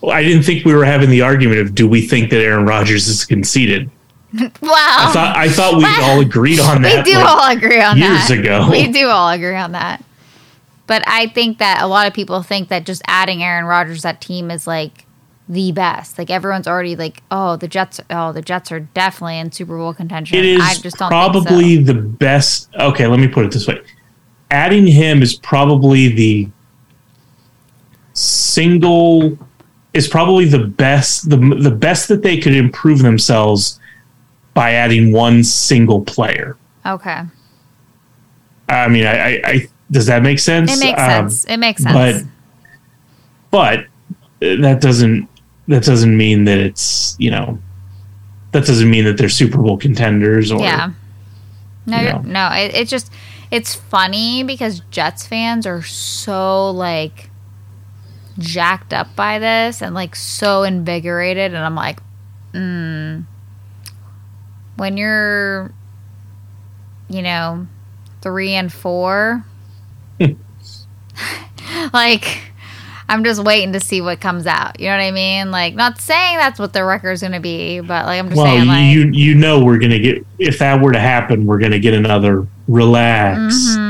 well, 0.00 0.12
I 0.12 0.22
didn't 0.22 0.42
think 0.42 0.64
we 0.64 0.74
were 0.74 0.84
having 0.84 1.10
the 1.10 1.22
argument 1.22 1.60
of 1.60 1.74
do 1.74 1.88
we 1.88 2.06
think 2.06 2.30
that 2.30 2.40
Aaron 2.40 2.66
Rodgers 2.66 3.08
is 3.08 3.24
conceited. 3.24 3.90
Wow. 4.30 4.50
I 4.70 5.10
thought 5.14 5.36
I 5.38 5.48
thought 5.48 5.78
we 5.78 6.04
all 6.04 6.20
agreed 6.20 6.60
on 6.60 6.82
that. 6.82 7.06
we 7.06 7.12
do 7.12 7.18
like, 7.18 7.26
all 7.26 7.50
agree 7.50 7.80
on 7.80 7.98
that. 7.98 8.06
years 8.06 8.28
that. 8.28 8.38
ago. 8.38 8.68
We 8.70 8.92
do 8.92 9.06
all 9.08 9.30
agree 9.30 9.56
on 9.56 9.72
that. 9.72 10.04
But 10.86 11.02
I 11.06 11.28
think 11.28 11.58
that 11.58 11.80
a 11.80 11.86
lot 11.86 12.06
of 12.06 12.12
people 12.12 12.42
think 12.42 12.68
that 12.68 12.84
just 12.84 13.00
adding 13.06 13.42
Aaron 13.42 13.64
Rodgers 13.64 14.02
that 14.02 14.20
team 14.20 14.50
is 14.50 14.66
like 14.66 15.06
the 15.48 15.72
best. 15.72 16.18
Like 16.18 16.28
everyone's 16.28 16.68
already 16.68 16.94
like, 16.94 17.22
oh, 17.30 17.56
the 17.56 17.68
Jets. 17.68 18.00
Oh, 18.10 18.32
the 18.32 18.42
Jets 18.42 18.70
are 18.70 18.80
definitely 18.80 19.38
in 19.38 19.50
Super 19.50 19.78
Bowl 19.78 19.94
contention. 19.94 20.36
It 20.36 20.44
is 20.44 20.60
I 20.60 20.74
just 20.74 20.98
don't 20.98 21.08
probably 21.08 21.76
so. 21.76 21.92
the 21.92 22.00
best. 22.00 22.68
Okay, 22.74 23.06
let 23.06 23.20
me 23.20 23.28
put 23.28 23.46
it 23.46 23.52
this 23.52 23.66
way: 23.66 23.80
adding 24.50 24.86
him 24.86 25.22
is 25.22 25.36
probably 25.36 26.08
the 26.08 26.48
single 28.18 29.38
is 29.94 30.08
probably 30.08 30.44
the 30.44 30.58
best 30.58 31.30
the 31.30 31.36
the 31.36 31.70
best 31.70 32.08
that 32.08 32.22
they 32.22 32.38
could 32.38 32.54
improve 32.54 32.98
themselves 33.00 33.78
by 34.54 34.72
adding 34.72 35.12
one 35.12 35.44
single 35.44 36.02
player. 36.02 36.56
Okay, 36.84 37.22
I 38.68 38.88
mean, 38.88 39.06
I, 39.06 39.16
I, 39.18 39.40
I 39.44 39.68
does 39.90 40.06
that 40.06 40.22
make 40.22 40.38
sense? 40.38 40.70
it 40.76 40.84
makes 40.84 41.00
Um, 41.00 41.08
sense. 41.30 41.44
It 41.44 41.56
makes 41.58 41.82
sense. 41.82 42.22
but 43.50 43.86
but 44.40 44.58
that 44.60 44.80
doesn't 44.80 45.28
that 45.68 45.84
doesn't 45.84 46.16
mean 46.16 46.44
that 46.44 46.58
it's 46.58 47.16
you 47.18 47.30
know 47.30 47.58
that 48.52 48.64
doesn't 48.66 48.90
mean 48.90 49.04
that 49.04 49.16
they're 49.18 49.28
Super 49.28 49.58
Bowl 49.58 49.76
contenders 49.78 50.50
or 50.50 50.60
yeah. 50.60 50.90
No, 51.86 51.98
you 52.00 52.04
know. 52.12 52.20
no. 52.24 52.50
It, 52.52 52.74
it 52.74 52.88
just 52.88 53.10
it's 53.50 53.74
funny 53.74 54.42
because 54.42 54.80
Jets 54.90 55.26
fans 55.26 55.66
are 55.66 55.82
so 55.82 56.70
like 56.70 57.27
jacked 58.38 58.92
up 58.94 59.14
by 59.16 59.38
this 59.38 59.82
and 59.82 59.94
like 59.94 60.14
so 60.16 60.62
invigorated, 60.62 61.54
and 61.54 61.64
I'm 61.64 61.74
like, 61.74 62.00
mm, 62.52 63.24
when 64.76 64.96
you're, 64.96 65.72
you 67.08 67.22
know, 67.22 67.66
three 68.22 68.52
and 68.54 68.72
four, 68.72 69.44
like. 71.92 72.42
I'm 73.10 73.24
just 73.24 73.42
waiting 73.42 73.72
to 73.72 73.80
see 73.80 74.02
what 74.02 74.20
comes 74.20 74.46
out. 74.46 74.78
You 74.78 74.88
know 74.88 74.98
what 74.98 75.02
I 75.02 75.10
mean? 75.12 75.50
Like, 75.50 75.74
not 75.74 75.98
saying 75.98 76.36
that's 76.36 76.58
what 76.58 76.74
the 76.74 76.84
record's 76.84 77.22
going 77.22 77.32
to 77.32 77.40
be, 77.40 77.80
but 77.80 78.04
like, 78.04 78.18
I'm 78.18 78.26
just 78.28 78.36
Well, 78.36 78.44
saying, 78.44 78.66
like, 78.68 78.84
you 78.94 79.10
you 79.14 79.34
know 79.34 79.64
we're 79.64 79.78
gonna 79.78 79.98
get 79.98 80.26
if 80.38 80.58
that 80.58 80.82
were 80.82 80.92
to 80.92 81.00
happen, 81.00 81.46
we're 81.46 81.58
gonna 81.58 81.78
get 81.78 81.94
another 81.94 82.46
relax. 82.66 83.54
Mhm. 83.54 83.87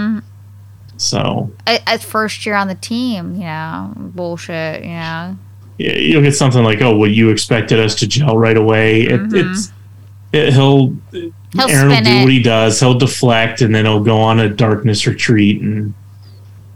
So 0.98 1.50
a, 1.66 1.80
a 1.87 1.98
first 1.98 2.44
year 2.44 2.54
on 2.56 2.68
the 2.68 2.74
team, 2.74 3.34
you 3.37 3.44
know, 3.44 3.92
bullshit, 3.96 4.82
you 4.82 4.90
know. 4.90 5.37
yeah, 5.78 5.92
you'll 5.96 6.22
get 6.22 6.34
something 6.34 6.62
like, 6.64 6.82
"Oh, 6.82 6.96
well, 6.96 7.11
you 7.11 7.30
expected 7.30 7.78
us 7.80 7.94
to 7.96 8.06
gel 8.06 8.37
right 8.37 8.56
away." 8.56 9.02
It, 9.02 9.20
Mhm. 9.20 9.52
It's 9.52 9.72
it, 10.32 10.52
he'll 10.52 10.94
He'll 11.12 11.68
Aaron 11.70 11.88
will 11.88 12.02
do 12.02 12.11
it. 12.11 12.22
what 12.24 12.32
he 12.32 12.42
does. 12.42 12.78
He'll 12.78 12.98
deflect, 12.98 13.62
and 13.62 13.74
then 13.74 13.87
he'll 13.87 14.02
go 14.04 14.18
on 14.18 14.38
a 14.38 14.48
darkness 14.50 15.06
retreat, 15.06 15.62
and 15.62 15.94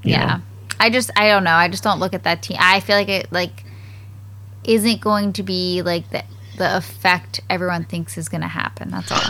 yeah. 0.03 0.37
know. 0.37 0.43
I 0.81 0.89
just 0.89 1.11
I 1.17 1.29
don't 1.29 1.45
know. 1.45 1.51
I 1.55 1.69
just 1.69 1.83
don't 1.85 2.01
look 2.01 2.15
at 2.15 2.23
that 2.23 2.43
team. 2.43 2.57
I 2.61 2.81
feel 2.81 2.97
like 2.97 3.09
it 3.11 3.31
like 3.33 3.65
isn't 4.65 5.01
going 5.01 5.33
to 5.35 5.43
be 5.43 5.83
like 5.83 6.09
the 6.11 6.23
the 6.59 6.77
effect 6.77 7.41
everyone 7.51 7.85
thinks 7.85 8.17
is 8.17 8.29
going 8.29 8.41
to 8.41 8.49
happen. 8.49 8.91
That's 8.91 9.11
all. 9.13 9.21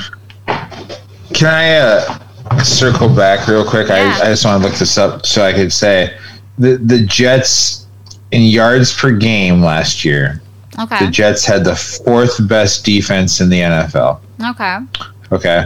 Can 1.34 1.48
I 1.48 1.74
uh, 1.76 2.18
circle 2.64 3.08
back 3.14 3.46
real 3.48 3.68
quick? 3.68 3.88
Yeah. 3.88 4.18
I, 4.22 4.26
I 4.26 4.30
just 4.30 4.44
want 4.44 4.62
to 4.62 4.68
look 4.68 4.78
this 4.78 4.98
up 4.98 5.24
so 5.26 5.44
I 5.44 5.52
could 5.52 5.72
say 5.72 6.16
the 6.58 6.76
the 6.76 7.02
Jets 7.04 7.86
in 8.30 8.42
yards 8.42 8.94
per 8.94 9.10
game 9.12 9.60
last 9.62 10.04
year. 10.04 10.40
Okay. 10.78 11.04
The 11.04 11.10
Jets 11.10 11.44
had 11.44 11.64
the 11.64 11.76
fourth 11.76 12.48
best 12.48 12.84
defense 12.84 13.40
in 13.40 13.50
the 13.50 13.60
NFL. 13.60 14.20
Okay. 14.50 14.78
Okay. 15.30 15.64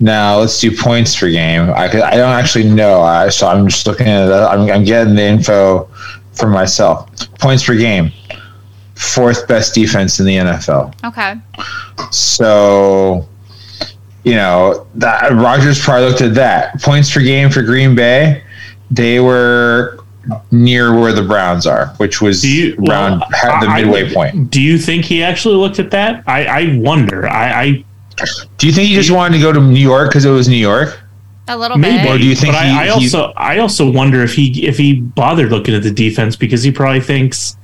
Now 0.00 0.38
let's 0.38 0.60
do 0.60 0.76
points 0.76 1.18
per 1.18 1.30
game. 1.30 1.70
I, 1.74 1.88
could- 1.88 2.02
I 2.02 2.16
don't 2.16 2.32
actually 2.32 2.68
know. 2.70 3.00
I 3.02 3.28
so 3.30 3.46
I'm 3.48 3.66
just 3.68 3.86
looking 3.86 4.06
at 4.06 4.28
it. 4.28 4.32
I'm, 4.32 4.70
I'm 4.70 4.84
getting 4.84 5.14
the 5.14 5.22
info 5.22 5.88
for 6.32 6.48
myself. 6.48 7.10
Points 7.38 7.64
per 7.64 7.76
game. 7.76 8.12
Fourth 8.94 9.48
best 9.48 9.74
defense 9.74 10.20
in 10.20 10.26
the 10.26 10.36
NFL. 10.36 10.94
Okay. 11.04 11.34
So, 12.12 13.28
you 14.24 14.34
know, 14.34 14.86
that 14.96 15.32
Rodgers 15.32 15.80
probably 15.82 16.08
looked 16.08 16.20
at 16.22 16.34
that. 16.34 16.80
Points 16.82 17.12
per 17.12 17.20
game 17.20 17.50
for 17.50 17.62
Green 17.62 17.94
Bay, 17.94 18.42
they 18.90 19.20
were 19.20 19.98
near 20.50 20.98
where 20.98 21.12
the 21.12 21.22
Browns 21.22 21.66
are, 21.66 21.88
which 21.98 22.22
was 22.22 22.40
Do 22.40 22.48
you 22.50 22.74
around 22.88 23.20
well, 23.20 23.28
had 23.34 23.60
the 23.60 23.66
I- 23.66 23.74
I 23.78 23.82
midway 23.82 24.04
would- 24.04 24.14
point. 24.14 24.50
Do 24.50 24.60
you 24.62 24.78
think 24.78 25.04
he 25.04 25.22
actually 25.22 25.56
looked 25.56 25.78
at 25.78 25.90
that? 25.90 26.24
I, 26.26 26.44
I 26.46 26.76
wonder. 26.78 27.28
I, 27.28 27.62
I 27.62 27.84
Do 28.58 28.66
you 28.66 28.72
think 28.72 28.88
he 28.88 28.94
just 28.94 29.10
wanted 29.10 29.36
to 29.36 29.42
go 29.42 29.52
to 29.52 29.60
New 29.60 29.78
York 29.80 30.08
because 30.08 30.24
it 30.24 30.30
was 30.30 30.48
New 30.48 30.56
York? 30.56 30.98
A 31.48 31.58
little 31.58 31.76
maybe, 31.76 32.02
bit. 32.02 32.14
Or 32.14 32.16
do 32.16 32.24
you 32.24 32.34
think 32.34 32.54
but 32.54 32.64
he- 32.64 32.70
I, 32.70 32.82
I 32.82 32.84
he- 32.84 32.90
also 32.90 33.32
I 33.36 33.58
also 33.58 33.90
wonder 33.90 34.22
if 34.22 34.34
he 34.34 34.66
if 34.66 34.78
he 34.78 34.94
bothered 34.94 35.50
looking 35.50 35.74
at 35.74 35.82
the 35.82 35.90
defense 35.90 36.36
because 36.36 36.62
he 36.62 36.72
probably 36.72 37.02
thinks 37.02 37.58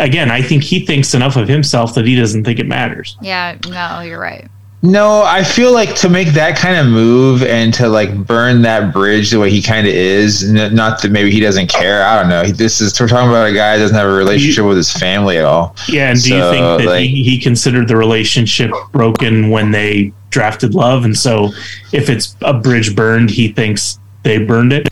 again 0.00 0.30
I 0.30 0.40
think 0.40 0.62
he 0.62 0.86
thinks 0.86 1.12
enough 1.12 1.36
of 1.36 1.46
himself 1.46 1.94
that 1.94 2.06
he 2.06 2.16
doesn't 2.16 2.44
think 2.44 2.58
it 2.58 2.66
matters. 2.66 3.18
Yeah, 3.20 3.58
no, 3.68 4.00
you're 4.00 4.18
right. 4.18 4.48
No, 4.80 5.22
I 5.24 5.42
feel 5.42 5.72
like 5.72 5.96
to 5.96 6.08
make 6.08 6.28
that 6.34 6.56
kind 6.56 6.76
of 6.76 6.86
move 6.86 7.42
and 7.42 7.74
to 7.74 7.88
like 7.88 8.14
burn 8.26 8.62
that 8.62 8.92
bridge 8.92 9.32
the 9.32 9.40
way 9.40 9.50
he 9.50 9.60
kind 9.60 9.88
of 9.88 9.92
is, 9.92 10.44
n- 10.48 10.72
not 10.72 11.02
that 11.02 11.10
maybe 11.10 11.32
he 11.32 11.40
doesn't 11.40 11.66
care. 11.68 12.04
I 12.04 12.20
don't 12.20 12.28
know. 12.28 12.44
He- 12.44 12.52
This 12.52 12.80
is 12.80 12.98
we're 13.00 13.08
talking 13.08 13.28
about 13.28 13.48
a 13.48 13.52
guy 13.52 13.76
that 13.76 13.82
doesn't 13.82 13.96
have 13.96 14.06
a 14.08 14.12
relationship 14.12 14.64
with 14.64 14.76
his 14.76 14.92
family 14.92 15.36
at 15.36 15.44
all. 15.44 15.74
Yeah, 15.88 16.10
and 16.10 16.22
do 16.22 16.32
you 16.32 16.40
think 16.50 16.64
that 16.78 16.86
like- 16.86 17.00
he, 17.00 17.24
he 17.24 17.38
considered 17.40 17.88
the 17.88 17.96
relationship 17.96 18.70
broken 18.92 19.50
when 19.50 19.72
they 19.72 20.12
drafted 20.30 20.74
Love, 20.74 21.04
and 21.04 21.16
so 21.16 21.50
if 21.92 22.08
it's 22.08 22.36
a 22.42 22.54
bridge 22.54 22.94
burned, 22.94 23.30
he 23.30 23.48
thinks 23.48 23.98
they 24.22 24.38
burned 24.38 24.72
it? 24.72 24.87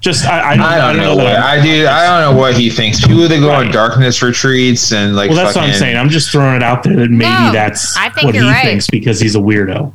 Just 0.00 0.24
I, 0.26 0.50
I 0.52 0.56
don't, 0.56 0.64
I 0.66 0.78
don't 0.78 0.96
know 0.98 1.16
that 1.16 1.24
what 1.24 1.36
I'm- 1.42 1.64
do. 1.64 1.86
I 1.88 2.06
don't 2.06 2.34
know 2.34 2.40
what 2.40 2.54
he 2.54 2.70
thinks. 2.70 3.00
People 3.00 3.26
that 3.28 3.40
go 3.40 3.50
on 3.50 3.70
darkness 3.72 4.22
retreats 4.22 4.92
and 4.92 5.16
like 5.16 5.30
well, 5.30 5.42
that's 5.44 5.56
what 5.56 5.64
I'm 5.64 5.74
saying. 5.74 5.96
I'm 5.96 6.10
just 6.10 6.30
throwing 6.30 6.54
it 6.56 6.62
out 6.62 6.82
there 6.82 6.94
that 6.96 7.10
maybe 7.10 7.24
No, 7.30 7.50
that's 7.52 7.96
I 7.96 8.10
think 8.10 8.26
what 8.26 8.34
he 8.34 8.40
right. 8.42 8.62
thinks 8.64 8.86
because 8.88 9.18
he's 9.18 9.34
a 9.34 9.38
weirdo. 9.40 9.92